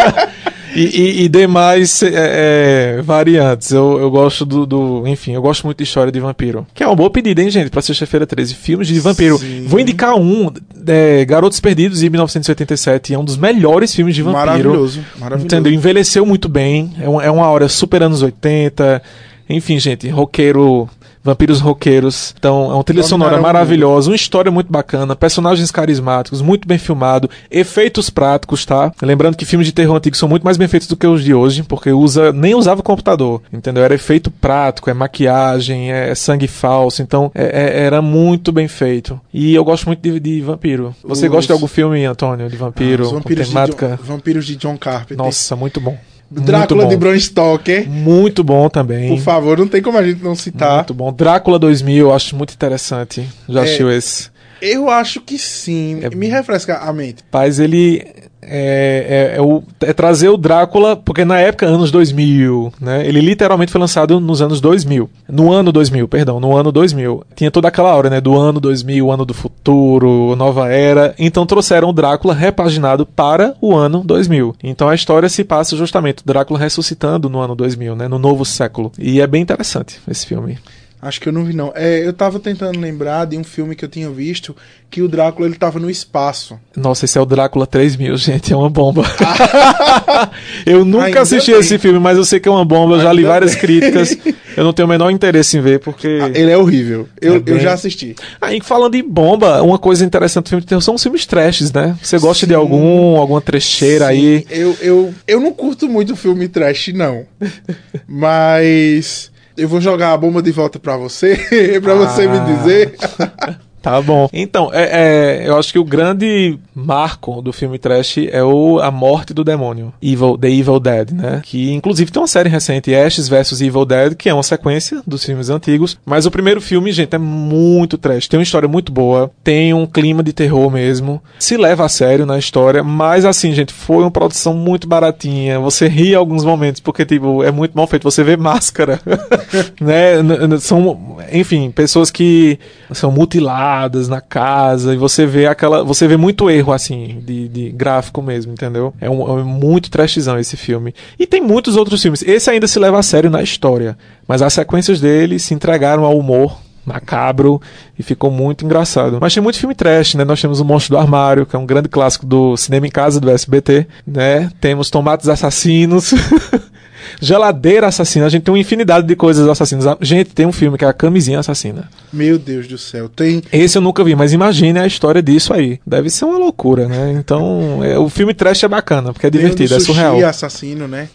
e, 0.74 0.84
e, 0.84 1.24
e, 1.26 1.28
demais 1.28 2.02
é, 2.02 2.96
é, 2.98 3.02
variantes. 3.02 3.72
Eu, 3.72 4.00
eu 4.00 4.10
gosto 4.10 4.46
do, 4.46 4.66
do, 4.66 5.06
Enfim, 5.06 5.34
eu 5.34 5.42
gosto 5.42 5.66
muito 5.66 5.80
de 5.80 5.84
história 5.84 6.10
de 6.10 6.18
vampiro. 6.18 6.66
Que 6.74 6.82
é 6.82 6.88
uma 6.88 6.96
boa 6.96 7.10
pedida, 7.10 7.42
hein, 7.42 7.50
gente? 7.50 7.70
Pra 7.70 7.82
sexta-feira 7.82 8.26
13. 8.26 8.56
Filmes 8.56 8.88
de 8.88 8.98
vampiro. 9.02 9.38
Sim. 9.38 9.66
Vou 9.68 9.82
indicar 9.82 10.16
um: 10.16 10.50
é, 10.88 11.26
Garotos 11.26 11.60
Perdidos, 11.60 12.02
em 12.02 12.10
1987. 12.10 13.14
É 13.14 13.20
um 13.20 13.26
dos 13.26 13.36
melhores 13.36 13.94
filmes 13.94 14.16
de 14.16 14.22
vampiro. 14.22 14.46
Maravilhoso. 14.46 15.04
Maravilhoso. 15.20 15.46
Entendeu? 15.46 15.74
Envelheceu 15.74 16.26
muito 16.26 16.48
bem. 16.48 16.94
É, 17.02 17.10
um, 17.10 17.20
é 17.20 17.30
uma 17.30 17.50
hora 17.50 17.68
super 17.68 18.02
anos 18.02 18.22
80. 18.22 19.02
Enfim, 19.50 19.78
gente, 19.78 20.08
roqueiro 20.08 20.90
Vampiros 21.30 21.60
Roqueiros. 21.60 22.34
Então, 22.38 22.72
é 22.72 22.74
uma 22.74 22.84
trilha 22.84 23.04
sonora 23.04 23.40
maravilhosa, 23.40 24.10
uma 24.10 24.16
história 24.16 24.52
muito 24.52 24.72
bacana, 24.72 25.16
personagens 25.16 25.70
carismáticos, 25.70 26.42
muito 26.42 26.68
bem 26.68 26.78
filmado, 26.78 27.30
efeitos 27.52 28.10
práticos, 28.10 28.66
tá? 28.66 28.92
Lembrando 29.02 29.38
que 29.38 29.46
filmes 29.46 29.68
de 29.68 29.74
terror 29.74 29.96
antigos 29.96 30.20
são 30.20 30.28
muito 30.28 30.44
mais 30.44 30.58
bem 30.58 30.68
feitos 30.68 30.88
do 30.88 30.98
que 30.98 31.06
os 31.06 31.24
de 31.24 31.34
hoje, 31.34 31.62
porque 31.64 31.92
usa 31.92 32.32
nem 32.34 32.56
usava 32.56 32.82
computador, 32.82 33.42
entendeu? 33.54 33.84
Era 33.84 33.94
efeito 33.94 34.32
prático, 34.32 34.90
é 34.90 34.94
maquiagem, 34.94 35.92
é 35.92 36.16
sangue 36.16 36.48
falso, 36.48 37.02
então 37.02 37.32
é, 37.36 37.44
é, 37.44 37.84
era 37.84 38.02
muito 38.02 38.52
bem 38.52 38.68
feito. 38.68 39.20
E 39.32 39.54
eu 39.54 39.64
gosto 39.64 39.86
muito 39.86 40.02
de, 40.02 40.20
de 40.20 40.42
vampiro. 40.42 40.96
Você 41.04 41.28
os... 41.28 41.32
gosta 41.32 41.48
de 41.48 41.54
algum 41.54 41.68
filme, 41.68 42.04
Antônio, 42.06 42.50
de 42.50 42.58
vampiro? 42.58 43.08
Ah, 43.08 43.14
vampiros, 43.14 43.50
temática... 43.50 43.88
de 43.88 43.98
John, 43.98 44.04
vampiros 44.04 44.46
de 44.46 44.56
John 44.56 44.78
Carpenter. 44.78 45.18
Nossa, 45.18 45.56
muito 45.56 45.80
bom. 45.80 45.98
Drácula 46.32 46.86
de 46.86 46.96
Bram 46.96 47.16
Stoker. 47.20 47.90
Muito 47.90 48.44
bom 48.44 48.70
também. 48.70 49.10
Por 49.10 49.20
favor, 49.20 49.58
não 49.58 49.68
tem 49.68 49.82
como 49.82 49.98
a 49.98 50.04
gente 50.04 50.24
não 50.24 50.36
citar. 50.36 50.78
Muito 50.78 50.94
bom. 50.94 51.12
Drácula 51.12 51.58
2000, 51.58 52.08
eu 52.08 52.14
acho 52.14 52.36
muito 52.36 52.54
interessante. 52.54 53.28
Já 53.48 53.62
é, 53.62 53.64
assistiu 53.64 53.92
esse? 53.92 54.30
Eu 54.62 54.90
acho 54.90 55.22
que 55.22 55.38
sim. 55.38 56.00
É... 56.04 56.10
Me 56.10 56.28
refresca 56.28 56.78
a 56.78 56.94
mente. 56.94 57.24
Paz, 57.32 57.60
ele 57.60 58.29
é, 58.42 59.32
é, 59.34 59.38
é, 59.38 59.42
o, 59.42 59.64
é, 59.82 59.94
trazer 59.94 60.30
o 60.30 60.38
Drácula, 60.38 60.96
porque 60.96 61.26
na 61.26 61.40
época, 61.40 61.66
anos 61.66 61.92
2000, 61.92 62.74
né? 62.80 63.06
Ele 63.06 63.20
literalmente 63.22 63.72
foi 63.72 63.82
lançado 63.82 64.20
nos 64.20 64.42
anos 64.42 64.62
2000. 64.62 65.10
No 65.28 65.52
ano 65.52 65.72
2000, 65.72 66.08
perdão, 66.08 66.40
no 66.40 66.56
ano 66.56 66.72
2000. 66.72 67.24
Tinha 67.36 67.52
toda 67.52 67.68
aquela 67.68 67.94
hora, 67.94 68.10
né? 68.10 68.22
Do 68.22 68.38
ano 68.38 68.60
2000, 68.60 69.12
ano 69.12 69.26
do 69.26 69.34
futuro, 69.34 70.36
nova 70.36 70.72
era. 70.72 71.14
Então 71.20 71.46
trouxeram 71.46 71.90
o 71.90 71.94
Drácula 71.94 72.34
repaginado 72.34 73.06
para 73.06 73.56
o 73.62 73.76
ano 73.76 74.04
2000. 74.04 74.56
Então 74.64 74.88
a 74.88 74.96
história 74.96 75.28
se 75.28 75.44
passa 75.44 75.76
justamente 75.76 76.24
Drácula 76.26 76.60
ressuscitando 76.60 77.30
no 77.30 77.40
ano 77.40 77.56
2000, 77.56 77.96
né? 77.96 78.08
No 78.08 78.20
novo 78.20 78.46
século. 78.46 78.92
E 78.98 79.20
é 79.22 79.28
bem 79.28 79.42
interessante 79.42 80.00
esse 80.08 80.26
filme. 80.26 80.58
Acho 81.02 81.22
que 81.22 81.30
eu 81.30 81.34
não 81.34 81.46
vi, 81.46 81.54
não. 81.54 81.72
É, 81.76 82.06
eu 82.06 82.12
tava 82.12 82.40
tentando 82.40 82.80
lembrar 82.80 83.26
de 83.26 83.38
um 83.38 83.44
filme 83.44 83.76
que 83.76 83.86
eu 83.86 83.90
tinha 83.90 84.10
visto 84.10 84.56
que 84.90 85.02
o 85.02 85.08
Drácula 85.08 85.48
ele 85.48 85.56
tava 85.56 85.80
no 85.80 85.90
espaço. 85.90 86.60
Nossa, 86.76 87.06
esse 87.06 87.18
é 87.18 87.22
o 87.22 87.26
Drácula 87.26 87.66
3000, 87.66 88.18
gente, 88.18 88.52
é 88.52 88.56
uma 88.56 88.70
bomba. 88.70 89.04
eu 90.66 90.84
nunca 90.84 91.06
Ainda 91.06 91.22
assisti 91.22 91.52
bem. 91.52 91.60
esse 91.60 91.78
filme, 91.78 92.00
mas 92.00 92.18
eu 92.18 92.26
sei 92.26 92.40
que 92.40 92.50
é 92.50 92.52
uma 92.52 92.66
bomba, 92.66 92.96
eu 92.96 93.02
já 93.02 93.14
li 93.14 93.24
várias 93.24 93.52
bem. 93.52 93.62
críticas. 93.62 94.18
Eu 94.58 94.66
não 94.66 94.74
tenho 94.74 94.88
o 94.88 94.90
menor 94.90 95.10
interesse 95.10 95.58
em 95.58 95.62
ver, 95.62 95.80
porque. 95.80 96.20
Ah, 96.22 96.32
ele 96.34 96.52
é 96.52 96.58
horrível. 96.58 97.08
Eu, 97.22 97.36
é 97.36 97.40
bem... 97.40 97.54
eu 97.56 97.62
já 97.62 97.72
assisti. 97.72 98.14
Aí, 98.42 98.60
falando 98.60 98.96
em 98.96 99.04
bomba, 99.04 99.62
uma 99.62 99.78
coisa 99.78 100.04
interessante 100.04 100.46
do 100.46 100.50
filme 100.50 100.62
de 100.62 100.68
terror 100.68 100.82
são 100.82 100.96
os 100.96 101.04
filmes 101.04 101.26
trashes, 101.26 101.72
né? 101.72 101.98
Você 102.02 102.20
gosta 102.20 102.46
Sim. 102.46 102.50
de 102.50 102.56
algum, 102.56 103.16
alguma 103.16 103.40
trecheira 103.40 104.08
Sim. 104.08 104.12
aí? 104.12 104.46
Eu, 104.50 104.76
eu, 104.82 105.14
eu 105.26 105.40
não 105.40 105.54
curto 105.54 105.88
muito 105.88 106.14
filme 106.14 106.50
trash, 106.50 106.90
não. 106.90 107.26
mas 108.06 109.29
eu 109.60 109.68
vou 109.68 109.82
jogar 109.82 110.14
a 110.14 110.18
bomba 110.18 110.42
de 110.42 110.52
volta 110.52 110.80
para 110.80 110.98
você, 110.98 111.36
para 111.84 111.94
ah. 111.94 111.96
você 111.96 112.28
me 112.28 112.40
dizer. 112.40 112.96
Tá 113.82 114.02
bom. 114.02 114.30
Então, 114.34 114.70
é, 114.74 115.42
é, 115.44 115.48
eu 115.48 115.58
acho 115.58 115.72
que 115.72 115.80
o 115.80 115.84
grande 115.84 116.58
marco 116.76 117.42
do 117.42 117.54
filme 117.54 117.78
trash 117.78 118.18
é 118.30 118.44
o 118.44 118.80
A 118.80 118.92
Morte 118.92 119.34
do 119.34 119.44
Demônio, 119.44 119.94
Evil, 120.02 120.38
The 120.38 120.50
Evil 120.50 120.80
Dead, 120.80 121.12
né? 121.12 121.42
Que 121.44 121.72
inclusive 121.72 122.12
tem 122.12 122.22
uma 122.22 122.28
série 122.28 122.50
recente, 122.50 122.94
Ashes 122.94 123.30
vs 123.30 123.62
Evil 123.62 123.86
Dead, 123.86 124.16
que 124.16 124.30
é 124.30 124.34
uma 124.34 124.44
sequência 124.44 125.02
dos 125.06 125.24
filmes 125.24 125.50
antigos. 125.50 125.98
Mas 126.06 126.26
o 126.26 126.32
primeiro 126.32 126.60
filme, 126.60 126.92
gente, 126.92 127.16
é 127.16 127.20
muito 127.20 127.98
trash. 127.98 128.28
Tem 128.28 128.38
uma 128.38 128.44
história 128.44 128.68
muito 128.68 128.92
boa, 128.92 129.32
tem 129.44 129.74
um 129.74 129.86
clima 129.86 130.22
de 130.22 130.34
terror 130.34 130.70
mesmo. 130.70 131.22
Se 131.40 131.56
leva 131.56 131.86
a 131.86 131.90
sério 131.90 132.26
na 132.26 132.38
história, 132.38 132.84
mas 132.84 133.26
assim, 133.26 133.54
gente, 133.54 133.74
foi 133.74 134.04
uma 134.04 134.12
produção 134.12 134.54
muito 134.54 134.88
baratinha. 134.88 135.60
Você 135.60 135.88
ri 135.88 136.14
alguns 136.14 136.44
momentos, 136.44 136.82
porque, 136.82 137.06
tipo, 137.06 137.44
é 137.44 137.52
muito 137.52 137.74
mal 137.76 137.88
feito. 137.88 138.04
Você 138.04 138.24
vê 138.24 138.36
máscara, 138.36 139.00
né? 139.80 140.16
São, 140.60 141.18
enfim, 141.32 141.72
pessoas 141.72 142.12
que 142.12 142.60
são 142.92 143.12
mutiladas 143.12 143.69
na 144.08 144.22
casa 144.22 144.94
e 144.94 144.98
você 144.98 145.26
vê 145.26 145.46
aquela, 145.46 145.84
você 145.84 146.08
vê 146.08 146.18
muito 146.18 146.50
erro 146.50 146.74
assim 146.74 147.22
de, 147.26 147.48
de 147.48 147.70
gráfico 147.70 148.22
mesmo, 148.22 148.54
entendeu? 148.54 148.94
É, 149.00 149.10
um, 149.10 149.40
é 149.40 149.44
muito 149.44 149.90
trashzão 149.90 150.40
esse 150.40 150.58
filme. 150.58 150.94
E 151.18 151.26
tem 151.26 151.42
muitos 151.42 151.76
outros 151.76 152.02
filmes. 152.02 152.22
Esse 152.24 152.50
ainda 152.50 152.68
se 152.68 152.80
leva 152.80 153.00
a 153.00 153.04
sério 153.04 153.30
na 153.30 153.42
história, 153.42 153.98
mas 154.28 154.42
as 154.42 154.54
sequências 154.54 155.00
dele 155.00 155.40
se 155.40 155.54
entregaram 155.54 156.06
ao 156.06 156.18
humor 156.18 156.58
macabro 156.86 157.62
e 157.98 158.04
ficou 158.04 158.32
muito 158.32 158.66
engraçado. 158.66 159.20
Mas 159.22 159.34
tem 159.34 159.44
muito 159.44 159.60
filme 159.60 159.76
trash, 159.76 160.16
né? 160.16 160.26
Nós 160.26 160.42
temos 160.42 160.60
O 160.60 160.66
Monstro 160.66 160.96
do 160.96 161.00
Armário, 161.00 161.46
que 161.46 161.56
é 161.56 161.60
um 161.60 161.66
grande 161.66 161.88
clássico 161.88 162.26
do 162.26 162.58
cinema 162.58 162.88
em 162.88 162.90
casa 162.90 163.20
do 163.20 163.30
SBT, 163.30 163.88
né? 164.08 164.50
Temos 164.60 164.90
Tomates 164.90 165.30
Assassinos. 165.30 166.14
Geladeira 167.20 167.88
assassina. 167.88 168.26
A 168.26 168.30
gente 168.30 168.44
tem 168.44 168.54
uma 168.54 168.60
infinidade 168.60 169.06
de 169.06 169.16
coisas 169.16 169.48
assassinas. 169.48 169.86
Gente, 170.02 170.32
tem 170.32 170.46
um 170.46 170.52
filme 170.52 170.78
que 170.78 170.86
é 170.86 170.88
a 170.88 170.94
Camisinha 170.94 171.40
Assassina. 171.40 171.90
Meu 172.14 172.40
Deus 172.40 172.68
do 172.68 172.78
céu. 172.78 173.10
Tem. 173.10 173.42
Esse 173.52 173.78
eu 173.78 173.82
nunca 173.82 174.04
vi, 174.04 174.16
mas 174.16 174.32
imagine 174.34 174.80
a 174.80 174.88
história 174.88 175.22
disso 175.22 175.54
aí. 175.54 175.80
Deve 175.86 176.10
ser 176.10 176.26
uma 176.26 176.38
loucura, 176.38 176.88
né? 176.88 177.12
Então, 177.12 177.84
é, 177.84 177.98
o 177.98 178.10
filme 178.10 178.34
trash 178.34 178.64
é 178.64 178.68
bacana, 178.68 179.12
porque 179.12 179.28
é 179.28 179.30
divertido, 179.30 179.76
é 179.76 179.80
surreal. 179.80 180.14
Sushi 180.16 180.26
assassino, 180.26 180.88
né? 180.88 181.10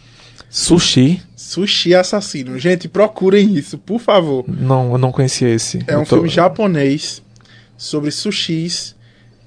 Sushi. 0.51 1.21
Sushi 1.35 1.95
Assassino. 1.95 2.59
Gente, 2.59 2.89
procurem 2.89 3.55
isso, 3.55 3.77
por 3.77 4.01
favor. 4.01 4.45
Não, 4.49 4.93
eu 4.93 4.99
não 4.99 5.13
conhecia 5.13 5.49
esse. 5.49 5.81
É 5.87 5.97
um 5.97 6.05
tô... 6.05 6.17
filme 6.17 6.29
japonês 6.29 7.23
sobre 7.77 8.11
sushis 8.11 8.95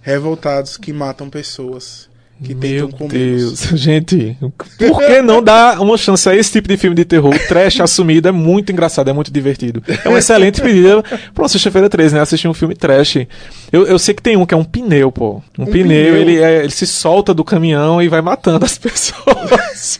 revoltados 0.01 0.77
que 0.77 0.93
matam 0.93 1.29
pessoas 1.29 2.06
que 2.43 2.53
Meu 2.53 2.87
Deus, 2.87 3.61
gente, 3.73 4.37
por 4.77 4.99
que 4.99 5.21
não 5.23 5.41
dar 5.41 5.81
uma 5.81 5.97
chance 5.97 6.29
a 6.29 6.35
esse 6.35 6.51
tipo 6.51 6.67
de 6.67 6.77
filme 6.77 6.95
de 6.95 7.03
terror? 7.03 7.33
O 7.33 7.47
trash 7.47 7.81
assumido 7.81 8.27
é 8.27 8.31
muito 8.31 8.71
engraçado, 8.71 9.09
é 9.09 9.13
muito 9.13 9.31
divertido. 9.31 9.83
É 10.05 10.07
uma 10.07 10.19
excelente 10.19 10.61
pedida 10.61 11.01
pra 11.33 11.43
uma 11.43 11.49
sexta-feira 11.49 11.89
13, 11.89 12.15
né? 12.15 12.21
Assistir 12.21 12.47
um 12.47 12.53
filme 12.53 12.75
trash. 12.75 13.25
Eu, 13.71 13.87
eu 13.87 13.97
sei 13.97 14.13
que 14.13 14.21
tem 14.21 14.37
um 14.37 14.45
que 14.45 14.53
é 14.53 14.57
um 14.57 14.63
pneu, 14.63 15.11
pô. 15.11 15.41
Um, 15.57 15.63
um 15.63 15.65
pneu, 15.65 15.83
pneu. 15.83 16.15
Ele, 16.15 16.37
é, 16.37 16.59
ele 16.59 16.71
se 16.71 16.85
solta 16.85 17.33
do 17.33 17.43
caminhão 17.43 18.01
e 18.01 18.07
vai 18.07 18.21
matando 18.21 18.63
as 18.63 18.77
pessoas. 18.79 19.99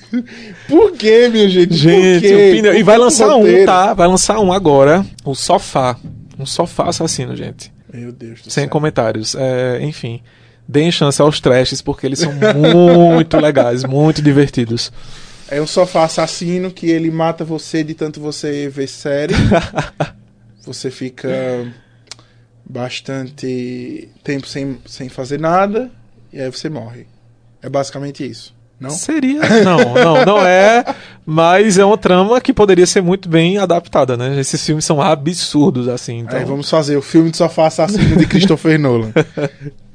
por 0.68 0.92
que, 0.92 1.30
minha 1.30 1.50
gente? 1.50 1.74
Gente, 1.74 2.28
um 2.28 2.52
pneu. 2.52 2.76
E 2.76 2.84
vai 2.84 3.00
lançar 3.00 3.36
um, 3.36 3.66
tá? 3.66 3.96
Vai 3.96 4.08
lançar 4.08 4.40
um 4.40 4.54
agora. 4.54 5.04
O 5.26 5.34
sofá. 5.34 5.98
Um 6.38 6.46
sofá 6.46 6.90
assassino, 6.90 7.36
gente. 7.36 7.72
Meu 7.92 8.12
Deus 8.12 8.42
do 8.42 8.52
Sem 8.52 8.66
céu. 8.66 8.70
comentários. 8.70 9.34
É, 9.34 9.80
enfim 9.82 10.22
deem 10.68 10.92
chance 10.92 11.22
aos 11.22 11.40
trashes, 11.40 11.82
porque 11.82 12.06
eles 12.06 12.20
são 12.20 12.34
muito 12.34 13.38
legais, 13.38 13.84
muito 13.86 14.22
divertidos. 14.22 14.92
É 15.50 15.62
um 15.62 15.68
sofá 15.68 16.04
assassino 16.04 16.72
que 16.72 16.90
ele 16.90 17.10
mata 17.10 17.46
você 17.46 17.84
de 17.84 17.94
tanto 17.94 18.20
você 18.20 18.68
ver 18.68 18.88
série. 18.88 19.34
você 20.66 20.92
fica 20.92 21.30
bastante 22.70 24.10
tempo 24.24 24.46
sem, 24.46 24.78
sem 24.86 25.08
fazer 25.08 25.40
nada 25.40 25.90
e 26.34 26.42
aí 26.42 26.52
você 26.52 26.70
morre. 26.70 27.08
É 27.62 27.70
basicamente 27.70 28.30
isso. 28.30 28.54
Não? 28.80 28.92
Seria. 28.92 29.40
Não, 29.64 29.94
não, 29.96 30.26
não 30.26 30.40
é. 30.46 30.84
Mas 31.26 31.80
é 31.80 31.86
uma 31.86 31.98
trama 31.98 32.40
que 32.40 32.54
poderia 32.54 32.86
ser 32.86 33.02
muito 33.02 33.28
bem 33.28 33.58
adaptada, 33.58 34.16
né? 34.16 34.40
Esses 34.40 34.64
filmes 34.64 34.86
são 34.86 35.02
absurdos, 35.02 35.88
assim. 35.88 36.20
Então... 36.20 36.38
Aí 36.38 36.46
vamos 36.46 36.70
fazer 36.70 36.96
o 36.96 37.02
filme 37.02 37.32
de 37.32 37.38
sofá 37.38 37.68
assassino 37.68 38.18
de 38.18 38.28
Christopher 38.28 38.78
Nolan. 38.78 39.12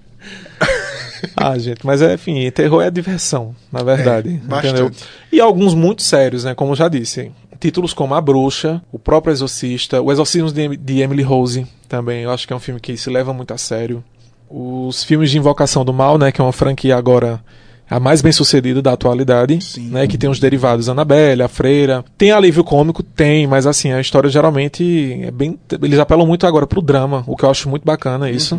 ah, 1.36 1.58
gente, 1.58 1.84
mas 1.84 2.02
é, 2.02 2.14
enfim, 2.14 2.50
terror 2.50 2.82
é 2.82 2.90
diversão, 2.90 3.54
na 3.70 3.82
verdade. 3.82 4.40
É, 4.50 4.58
entendeu? 4.58 4.90
E 5.30 5.40
alguns 5.40 5.74
muito 5.74 6.02
sérios, 6.02 6.44
né? 6.44 6.54
Como 6.54 6.72
eu 6.72 6.76
já 6.76 6.88
disse. 6.88 7.30
Títulos 7.58 7.94
como 7.94 8.14
A 8.14 8.20
Bruxa, 8.20 8.82
O 8.90 8.98
próprio 8.98 9.32
Exorcista, 9.32 10.02
O 10.02 10.10
Exorcismo 10.10 10.50
de, 10.50 10.76
de 10.76 11.00
Emily 11.00 11.22
Rose 11.22 11.66
também. 11.88 12.22
Eu 12.22 12.32
acho 12.32 12.46
que 12.46 12.52
é 12.52 12.56
um 12.56 12.60
filme 12.60 12.80
que 12.80 12.96
se 12.96 13.08
leva 13.08 13.32
muito 13.32 13.54
a 13.54 13.58
sério. 13.58 14.02
Os 14.50 15.04
filmes 15.04 15.30
de 15.30 15.38
Invocação 15.38 15.84
do 15.84 15.92
Mal, 15.92 16.18
né? 16.18 16.32
Que 16.32 16.40
é 16.40 16.44
uma 16.44 16.52
franquia 16.52 16.96
agora 16.96 17.40
a 17.88 18.00
mais 18.00 18.22
bem 18.22 18.32
sucedida 18.32 18.80
da 18.80 18.92
atualidade, 18.92 19.60
Sim. 19.62 19.90
né? 19.90 20.06
Que 20.06 20.16
tem 20.16 20.28
os 20.28 20.40
derivados 20.40 20.88
Annabelle, 20.88 21.42
A 21.42 21.48
Freira. 21.48 22.04
Tem 22.16 22.32
alívio 22.32 22.64
cômico? 22.64 23.02
Tem, 23.02 23.46
mas 23.46 23.66
assim, 23.66 23.92
a 23.92 24.00
história 24.00 24.30
geralmente 24.30 25.20
é 25.22 25.30
bem. 25.30 25.58
Eles 25.82 25.98
apelam 25.98 26.26
muito 26.26 26.46
agora 26.46 26.66
pro 26.66 26.80
drama, 26.80 27.22
o 27.26 27.36
que 27.36 27.44
eu 27.44 27.50
acho 27.50 27.68
muito 27.68 27.84
bacana 27.84 28.30
isso. 28.30 28.58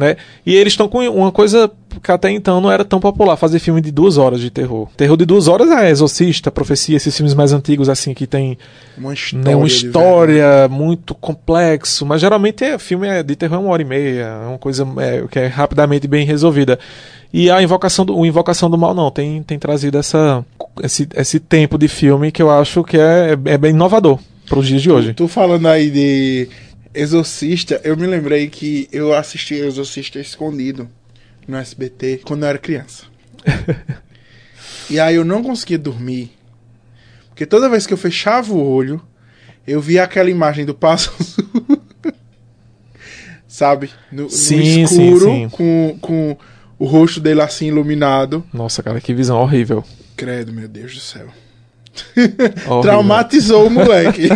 Né? 0.00 0.16
E 0.46 0.56
eles 0.56 0.72
estão 0.72 0.88
com 0.88 1.06
uma 1.06 1.30
coisa 1.30 1.70
que 2.02 2.10
até 2.10 2.30
então 2.30 2.58
não 2.58 2.72
era 2.72 2.86
tão 2.86 2.98
popular, 2.98 3.36
fazer 3.36 3.58
filme 3.58 3.82
de 3.82 3.90
duas 3.90 4.16
horas 4.16 4.40
de 4.40 4.48
terror. 4.48 4.88
Terror 4.96 5.14
de 5.14 5.26
duas 5.26 5.46
horas 5.46 5.70
é 5.70 5.90
Exorcista, 5.90 6.50
Profecia, 6.50 6.96
esses 6.96 7.14
filmes 7.14 7.34
mais 7.34 7.52
antigos 7.52 7.86
assim 7.86 8.14
que 8.14 8.26
tem 8.26 8.56
Uma 8.96 9.12
história. 9.12 9.44
né, 9.44 9.54
uma 9.54 9.66
história 9.66 10.68
muito 10.68 11.14
complexo, 11.14 12.06
mas 12.06 12.22
geralmente 12.22 12.64
é 12.64 12.78
filme 12.78 13.06
é, 13.06 13.22
de 13.22 13.36
terror 13.36 13.58
é 13.58 13.60
uma 13.60 13.70
hora 13.70 13.82
e 13.82 13.84
meia, 13.84 14.22
é 14.22 14.46
uma 14.46 14.58
coisa 14.58 14.88
é, 14.98 15.26
que 15.30 15.38
é 15.38 15.46
rapidamente 15.48 16.08
bem 16.08 16.24
resolvida. 16.24 16.78
E 17.30 17.50
a 17.50 17.62
invocação 17.62 18.06
do, 18.06 18.16
o 18.16 18.24
Invocação 18.24 18.70
do 18.70 18.78
Mal 18.78 18.94
não, 18.94 19.10
tem, 19.10 19.42
tem 19.42 19.58
trazido 19.58 19.98
essa, 19.98 20.42
esse, 20.82 21.06
esse 21.14 21.38
tempo 21.38 21.76
de 21.76 21.88
filme 21.88 22.32
que 22.32 22.40
eu 22.40 22.50
acho 22.50 22.82
que 22.82 22.96
é, 22.96 23.36
é 23.44 23.58
bem 23.58 23.72
inovador 23.72 24.18
para 24.48 24.58
os 24.58 24.66
dias 24.66 24.80
de 24.80 24.90
hoje. 24.90 25.12
Tu 25.12 25.28
falando 25.28 25.66
aí 25.66 25.90
de 25.90 26.48
Exorcista, 26.92 27.80
eu 27.84 27.96
me 27.96 28.06
lembrei 28.06 28.48
que 28.48 28.88
eu 28.90 29.14
assisti 29.14 29.54
Exorcista 29.54 30.18
escondido 30.18 30.88
no 31.46 31.56
SBT 31.56 32.22
quando 32.24 32.42
eu 32.42 32.48
era 32.48 32.58
criança. 32.58 33.04
e 34.90 34.98
aí 34.98 35.14
eu 35.14 35.24
não 35.24 35.42
conseguia 35.42 35.78
dormir. 35.78 36.32
Porque 37.28 37.46
toda 37.46 37.68
vez 37.68 37.86
que 37.86 37.92
eu 37.92 37.98
fechava 37.98 38.52
o 38.52 38.60
olho, 38.60 39.00
eu 39.66 39.80
via 39.80 40.02
aquela 40.02 40.30
imagem 40.30 40.64
do 40.64 40.74
passo 40.74 41.12
azul. 41.18 41.82
Sabe? 43.46 43.90
No, 44.10 44.24
no 44.24 44.30
Sim, 44.30 44.86
sim, 44.86 45.14
escuro, 45.14 45.24
sim. 45.26 45.48
Com, 45.48 45.98
com 46.00 46.36
o 46.78 46.86
rosto 46.86 47.20
dele 47.20 47.40
assim 47.40 47.66
iluminado. 47.68 48.44
Nossa, 48.52 48.82
cara, 48.82 49.00
que 49.00 49.14
visão 49.14 49.38
horrível. 49.38 49.84
Credo, 50.16 50.52
meu 50.52 50.66
Deus 50.66 50.94
do 50.94 51.00
céu. 51.00 51.28
Horrível. 52.16 52.80
Traumatizou 52.82 53.66
o 53.66 53.70
moleque. 53.70 54.28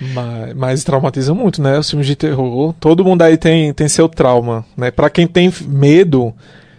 Mas, 0.00 0.54
mas 0.54 0.84
traumatiza 0.84 1.34
muito, 1.34 1.60
né? 1.60 1.78
Os 1.78 1.90
filmes 1.90 2.06
de 2.06 2.14
terror. 2.16 2.72
Todo 2.78 3.04
mundo 3.04 3.22
aí 3.22 3.36
tem, 3.36 3.72
tem 3.72 3.88
seu 3.88 4.08
trauma, 4.08 4.64
né? 4.76 4.90
Pra 4.90 5.10
quem 5.10 5.26
tem 5.26 5.52
medo, 5.66 6.32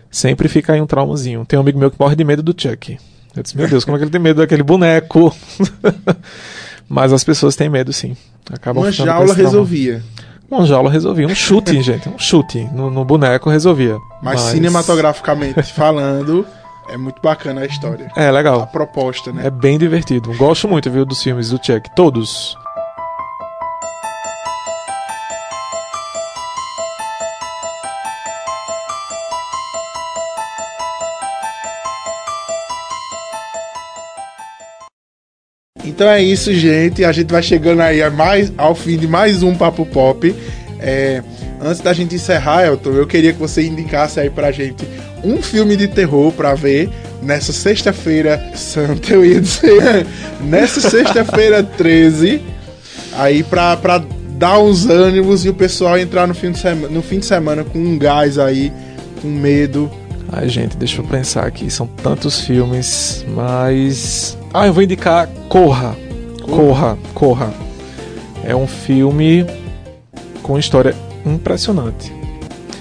sempre 0.10 0.48
fica 0.48 0.74
aí 0.74 0.82
um 0.82 0.88
traumazinho. 0.88 1.46
Tem 1.46 1.58
um 1.58 1.62
amigo 1.62 1.80
meu 1.80 1.92
que 1.92 2.00
morre 2.00 2.16
de 2.16 2.24
medo 2.24 2.42
do 2.42 2.56
Chuck. 2.60 2.98
Eu 3.36 3.44
disse, 3.44 3.56
meu 3.58 3.68
Deus, 3.68 3.86
como 3.86 3.96
é 3.96 4.00
que 4.00 4.06
ele 4.06 4.12
tem 4.12 4.22
medo 4.22 4.38
daquele 4.38 4.64
boneco? 4.64 5.36
mas 6.88 7.14
as 7.14 7.24
pessoas 7.24 7.56
têm 7.56 7.70
medo, 7.70 7.94
sim. 7.94 8.16
Acabam 8.52 8.84
Uma 8.84 8.92
jaula 8.92 9.34
resolvia. 9.34 10.02
Uma 10.50 10.66
jaula 10.66 10.90
resolvia. 10.90 11.28
Um 11.28 11.36
chute, 11.36 11.80
gente. 11.84 12.10
Um 12.10 12.18
chute 12.18 12.68
no, 12.74 12.90
no 12.90 13.06
boneco 13.06 13.50
resolvia. 13.50 13.98
Mas, 14.22 14.42
cinematograficamente 14.42 15.62
falando, 15.74 16.46
é 16.90 16.98
muito 16.98 17.22
bacana 17.22 17.62
a 17.62 17.66
história. 17.66 18.12
É, 18.16 18.28
A 18.28 18.32
legal. 18.32 18.66
proposta, 18.68 19.32
né? 19.32 19.46
É 19.46 19.50
bem 19.52 19.78
divertido. 19.78 20.34
Gosto 20.36 20.68
muito, 20.68 20.90
viu, 20.90 21.06
dos 21.06 21.22
filmes 21.22 21.50
do 21.50 21.58
Chuck. 21.64 21.90
Todos. 21.96 22.58
Então 36.00 36.10
é 36.10 36.24
isso, 36.24 36.54
gente. 36.54 37.04
A 37.04 37.12
gente 37.12 37.30
vai 37.30 37.44
chegando 37.44 37.82
aí 37.82 38.10
mais, 38.10 38.54
ao 38.58 38.74
fim 38.74 38.98
de 38.98 39.06
mais 39.06 39.44
um 39.44 39.54
Papo 39.54 39.86
Pop. 39.86 40.34
É, 40.80 41.22
antes 41.60 41.82
da 41.82 41.92
gente 41.92 42.16
encerrar, 42.16 42.66
Elton, 42.66 42.92
eu 42.92 43.06
queria 43.06 43.34
que 43.34 43.38
você 43.38 43.64
indicasse 43.64 44.18
aí 44.18 44.30
pra 44.30 44.50
gente 44.50 44.88
um 45.26 45.42
filme 45.42 45.76
de 45.76 45.90
terror 45.90 46.32
pra 46.32 46.56
ver 46.56 46.90
nessa 47.22 47.52
sexta-feira 47.52 48.42
santa, 48.56 49.12
eu 49.12 49.26
ia 49.26 49.42
dizer. 49.42 50.08
nessa 50.40 50.80
sexta-feira 50.80 51.62
13, 51.78 52.42
aí 53.18 53.44
pra, 53.44 53.76
pra 53.76 54.02
dar 54.38 54.58
uns 54.58 54.86
ânimos 54.86 55.44
e 55.44 55.50
o 55.50 55.54
pessoal 55.54 56.00
entrar 56.00 56.26
no 56.26 56.34
fim, 56.34 56.52
de 56.52 56.60
semana, 56.60 56.88
no 56.88 57.02
fim 57.02 57.20
de 57.20 57.26
semana 57.26 57.66
com 57.66 57.78
um 57.78 58.00
gás 58.00 58.40
aí, 58.40 58.72
com 59.22 59.28
medo. 59.28 59.92
Ai, 60.32 60.48
gente, 60.48 60.78
deixa 60.78 61.02
eu 61.02 61.06
pensar 61.06 61.46
aqui. 61.46 61.70
São 61.70 61.88
tantos 61.88 62.42
filmes, 62.42 63.26
mas. 63.36 64.38
Ah, 64.54 64.68
eu 64.68 64.74
vou 64.74 64.84
indicar 64.84 65.28
Corra. 65.48 65.96
Corra, 66.44 66.98
Corra. 67.13 67.54
É 68.44 68.56
um 68.56 68.68
filme 68.68 69.46
com 70.44 70.58
história 70.58 70.96
impressionante. 71.26 72.13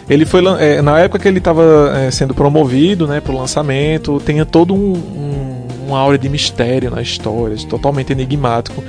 Ele 0.09 0.25
foi 0.25 0.43
é, 0.59 0.81
na 0.81 0.99
época 1.01 1.19
que 1.19 1.29
ele 1.29 1.39
estava 1.39 1.93
sendo 2.11 2.33
promovido, 2.35 3.07
né, 3.07 3.21
pro 3.21 3.37
lançamento, 3.37 4.23
tinha 4.25 4.47
todo 4.47 4.73
um, 4.75 4.93
um, 4.95 5.67
uma 5.87 5.99
aura 5.99 6.17
de 6.17 6.29
mistério 6.31 6.91
na 6.91 7.03
história, 7.03 7.57
totalmente 7.69 8.11
enigmático. 8.13 8.83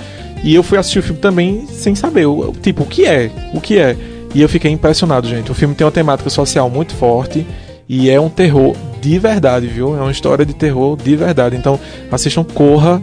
E 0.44 0.56
eu 0.56 0.64
fui 0.64 0.78
assistir 0.78 1.00
o 1.00 1.04
filme 1.04 1.20
também 1.20 1.68
sem 1.68 1.94
saber, 1.94 2.26
o, 2.26 2.52
o- 2.52 2.54
tipo, 2.54 2.84
o 2.84 2.86
que 2.86 3.06
é, 3.06 3.30
o 3.54 3.60
que 3.60 3.78
é. 3.78 3.98
E 4.34 4.42
eu 4.42 4.48
fiquei 4.48 4.72
impressionado, 4.72 5.28
gente. 5.28 5.52
O 5.52 5.56
filme 5.56 5.76
tem 5.76 5.84
uma 5.86 5.92
temática 5.92 6.30
social 6.30 6.70
muito 6.70 6.94
forte 6.94 7.46
e 7.90 8.10
é 8.10 8.22
um 8.22 8.30
terror 8.30 8.76
de 9.02 9.18
verdade, 9.18 9.68
viu? 9.68 9.98
É 9.98 10.02
uma 10.02 10.12
história 10.12 10.46
de 10.46 10.54
terror 10.54 10.96
de 10.96 11.16
verdade. 11.16 11.56
Então, 11.56 11.80
assistam 12.12 12.44
Corra, 12.44 13.02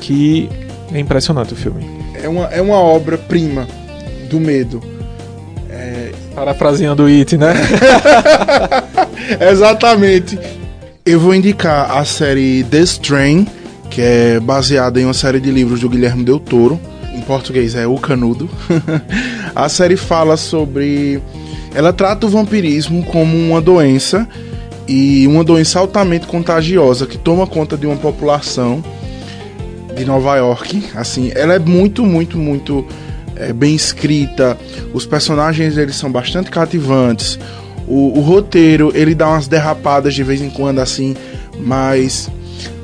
que 0.00 0.48
é 0.92 0.98
impressionante 0.98 1.52
o 1.52 1.56
filme. 1.56 1.84
É 2.14 2.28
uma, 2.28 2.44
é 2.46 2.62
uma 2.62 2.78
obra-prima 2.78 3.68
do 4.30 4.40
medo. 4.40 4.94
Parafraseando 6.34 7.04
o 7.04 7.06
It, 7.06 7.36
né? 7.38 7.54
Exatamente. 9.52 10.38
Eu 11.06 11.20
vou 11.20 11.34
indicar 11.34 11.96
a 11.96 12.04
série 12.04 12.64
The 12.64 12.80
Strain, 12.80 13.46
que 13.88 14.00
é 14.00 14.40
baseada 14.40 15.00
em 15.00 15.04
uma 15.04 15.14
série 15.14 15.38
de 15.38 15.50
livros 15.50 15.80
do 15.80 15.88
Guilherme 15.88 16.24
Del 16.24 16.40
Toro. 16.40 16.80
Em 17.14 17.20
português 17.20 17.76
é 17.76 17.86
O 17.86 17.96
Canudo. 17.98 18.50
a 19.54 19.68
série 19.68 19.96
fala 19.96 20.36
sobre. 20.36 21.22
Ela 21.74 21.92
trata 21.92 22.26
o 22.26 22.28
vampirismo 22.30 23.04
como 23.04 23.36
uma 23.36 23.60
doença 23.60 24.28
e 24.86 25.26
uma 25.26 25.42
doença 25.42 25.78
altamente 25.78 26.26
contagiosa 26.26 27.06
que 27.06 27.18
toma 27.18 27.46
conta 27.46 27.76
de 27.76 27.86
uma 27.86 27.96
população 27.96 28.82
de 29.94 30.04
Nova 30.04 30.36
York. 30.36 30.84
Assim, 30.94 31.32
ela 31.34 31.54
é 31.54 31.58
muito, 31.58 32.04
muito, 32.04 32.38
muito 32.38 32.86
é, 33.36 33.52
bem 33.52 33.74
escrita. 33.74 34.56
Os 34.92 35.06
personagens 35.06 35.76
eles 35.76 35.96
são 35.96 36.10
bastante 36.10 36.50
cativantes. 36.50 37.38
O, 37.86 38.18
o 38.18 38.20
roteiro 38.20 38.92
ele 38.94 39.14
dá 39.14 39.28
umas 39.28 39.48
derrapadas 39.48 40.14
de 40.14 40.22
vez 40.22 40.40
em 40.40 40.50
quando 40.50 40.78
assim, 40.78 41.14
mas 41.58 42.30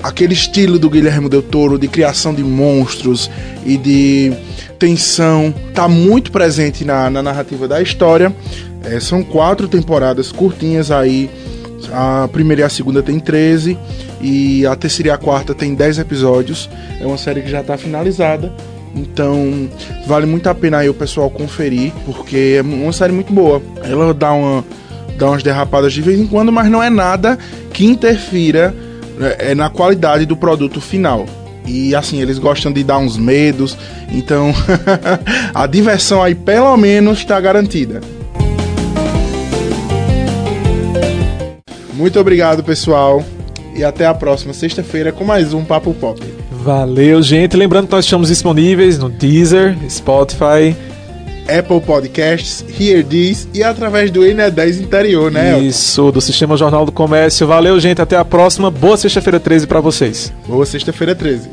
aquele 0.03 0.35
estilo 0.35 0.79
do 0.79 0.91
Guilherme 0.91 1.29
Del 1.29 1.43
Toro 1.43 1.79
de 1.79 1.89
criação 1.89 2.35
de 2.35 2.43
monstros 2.43 3.31
e 3.65 3.77
de 3.77 4.33
tensão 4.79 5.55
tá 5.75 5.87
muito 5.87 6.33
presente 6.33 6.85
na, 6.85 7.11
na 7.11 7.23
narrativa 7.23 7.69
da 7.69 7.81
história. 7.81 8.35
É, 8.85 8.99
são 9.01 9.23
quatro 9.23 9.69
temporadas 9.69 10.33
curtinhas 10.33 10.91
aí. 10.91 11.31
A 11.93 12.29
primeira 12.31 12.63
e 12.63 12.65
a 12.65 12.69
segunda 12.69 13.03
tem 13.03 13.19
13 13.19 13.77
e 14.21 14.67
a 14.67 14.77
terceira 14.77 15.09
e 15.09 15.13
a 15.13 15.19
quarta 15.19 15.55
tem 15.55 15.75
10 15.75 15.99
episódios. 15.99 16.69
É 17.01 17.07
uma 17.07 17.17
série 17.17 17.41
que 17.41 17.51
já 17.51 17.63
está 17.63 17.77
finalizada. 17.77 18.53
Então 18.95 19.69
vale 20.07 20.27
muito 20.27 20.49
a 20.49 20.55
pena 20.55 20.79
aí 20.79 20.89
o 20.89 20.95
pessoal 20.95 21.31
conferir, 21.31 21.93
porque 22.05 22.57
é 22.59 22.63
uma 22.63 22.93
série 22.93 23.13
muito 23.13 23.33
boa. 23.33 23.63
Ela 23.83 24.13
dá, 24.13 24.33
uma, 24.33 24.65
dá 25.17 25.29
umas 25.29 25.43
derrapadas 25.43 25.93
de 25.93 26.03
vez 26.03 26.19
em 26.19 26.27
quando, 26.27 26.53
mas 26.53 26.71
não 26.71 26.83
é 26.83 26.91
nada 26.91 27.39
que 27.73 27.85
interfira 27.85 28.75
é, 29.39 29.55
na 29.55 29.71
qualidade 29.71 30.27
do 30.27 30.37
produto 30.37 30.81
final. 30.81 31.27
E 31.67 31.95
assim, 31.95 32.21
eles 32.21 32.39
gostam 32.39 32.73
de 32.73 32.83
dar 32.83 32.99
uns 32.99 33.17
medos, 33.17 33.77
então 34.11 34.53
a 35.55 35.67
diversão 35.67 36.23
aí 36.23 36.35
pelo 36.35 36.77
menos 36.77 37.19
está 37.19 37.41
garantida. 37.41 38.01
Muito 42.01 42.19
obrigado, 42.19 42.65
pessoal. 42.65 43.23
E 43.77 43.85
até 43.85 44.07
a 44.07 44.15
próxima 44.15 44.55
sexta-feira 44.55 45.13
com 45.13 45.23
mais 45.23 45.53
um 45.53 45.63
Papo 45.63 45.93
Pop. 45.93 46.19
Valeu, 46.51 47.23
gente. 47.23 47.59
Lembrando 47.59 47.89
que 47.89 47.93
nós 47.93 48.07
estamos 48.07 48.29
disponíveis 48.29 48.99
no 48.99 49.11
Deezer, 49.11 49.77
Spotify, 49.89 50.75
Apple 51.47 51.81
Podcasts, 51.83 52.65
Hear 52.81 53.05
This 53.05 53.47
e 53.53 53.63
através 53.63 54.11
do 54.11 54.21
INE10 54.21 54.81
Interior, 54.81 55.31
né? 55.31 55.53
Elton? 55.53 55.63
Isso, 55.63 56.11
do 56.11 56.23
Sistema 56.23 56.57
Jornal 56.57 56.87
do 56.87 56.93
Comércio. 56.93 57.47
Valeu, 57.47 57.79
gente. 57.79 58.01
Até 58.01 58.17
a 58.17 58.25
próxima. 58.25 58.71
Boa 58.71 58.97
sexta-feira 58.97 59.39
13 59.39 59.67
para 59.67 59.81
vocês. 59.81 60.33
Boa 60.49 60.65
sexta-feira 60.65 61.15
13. 61.15 61.51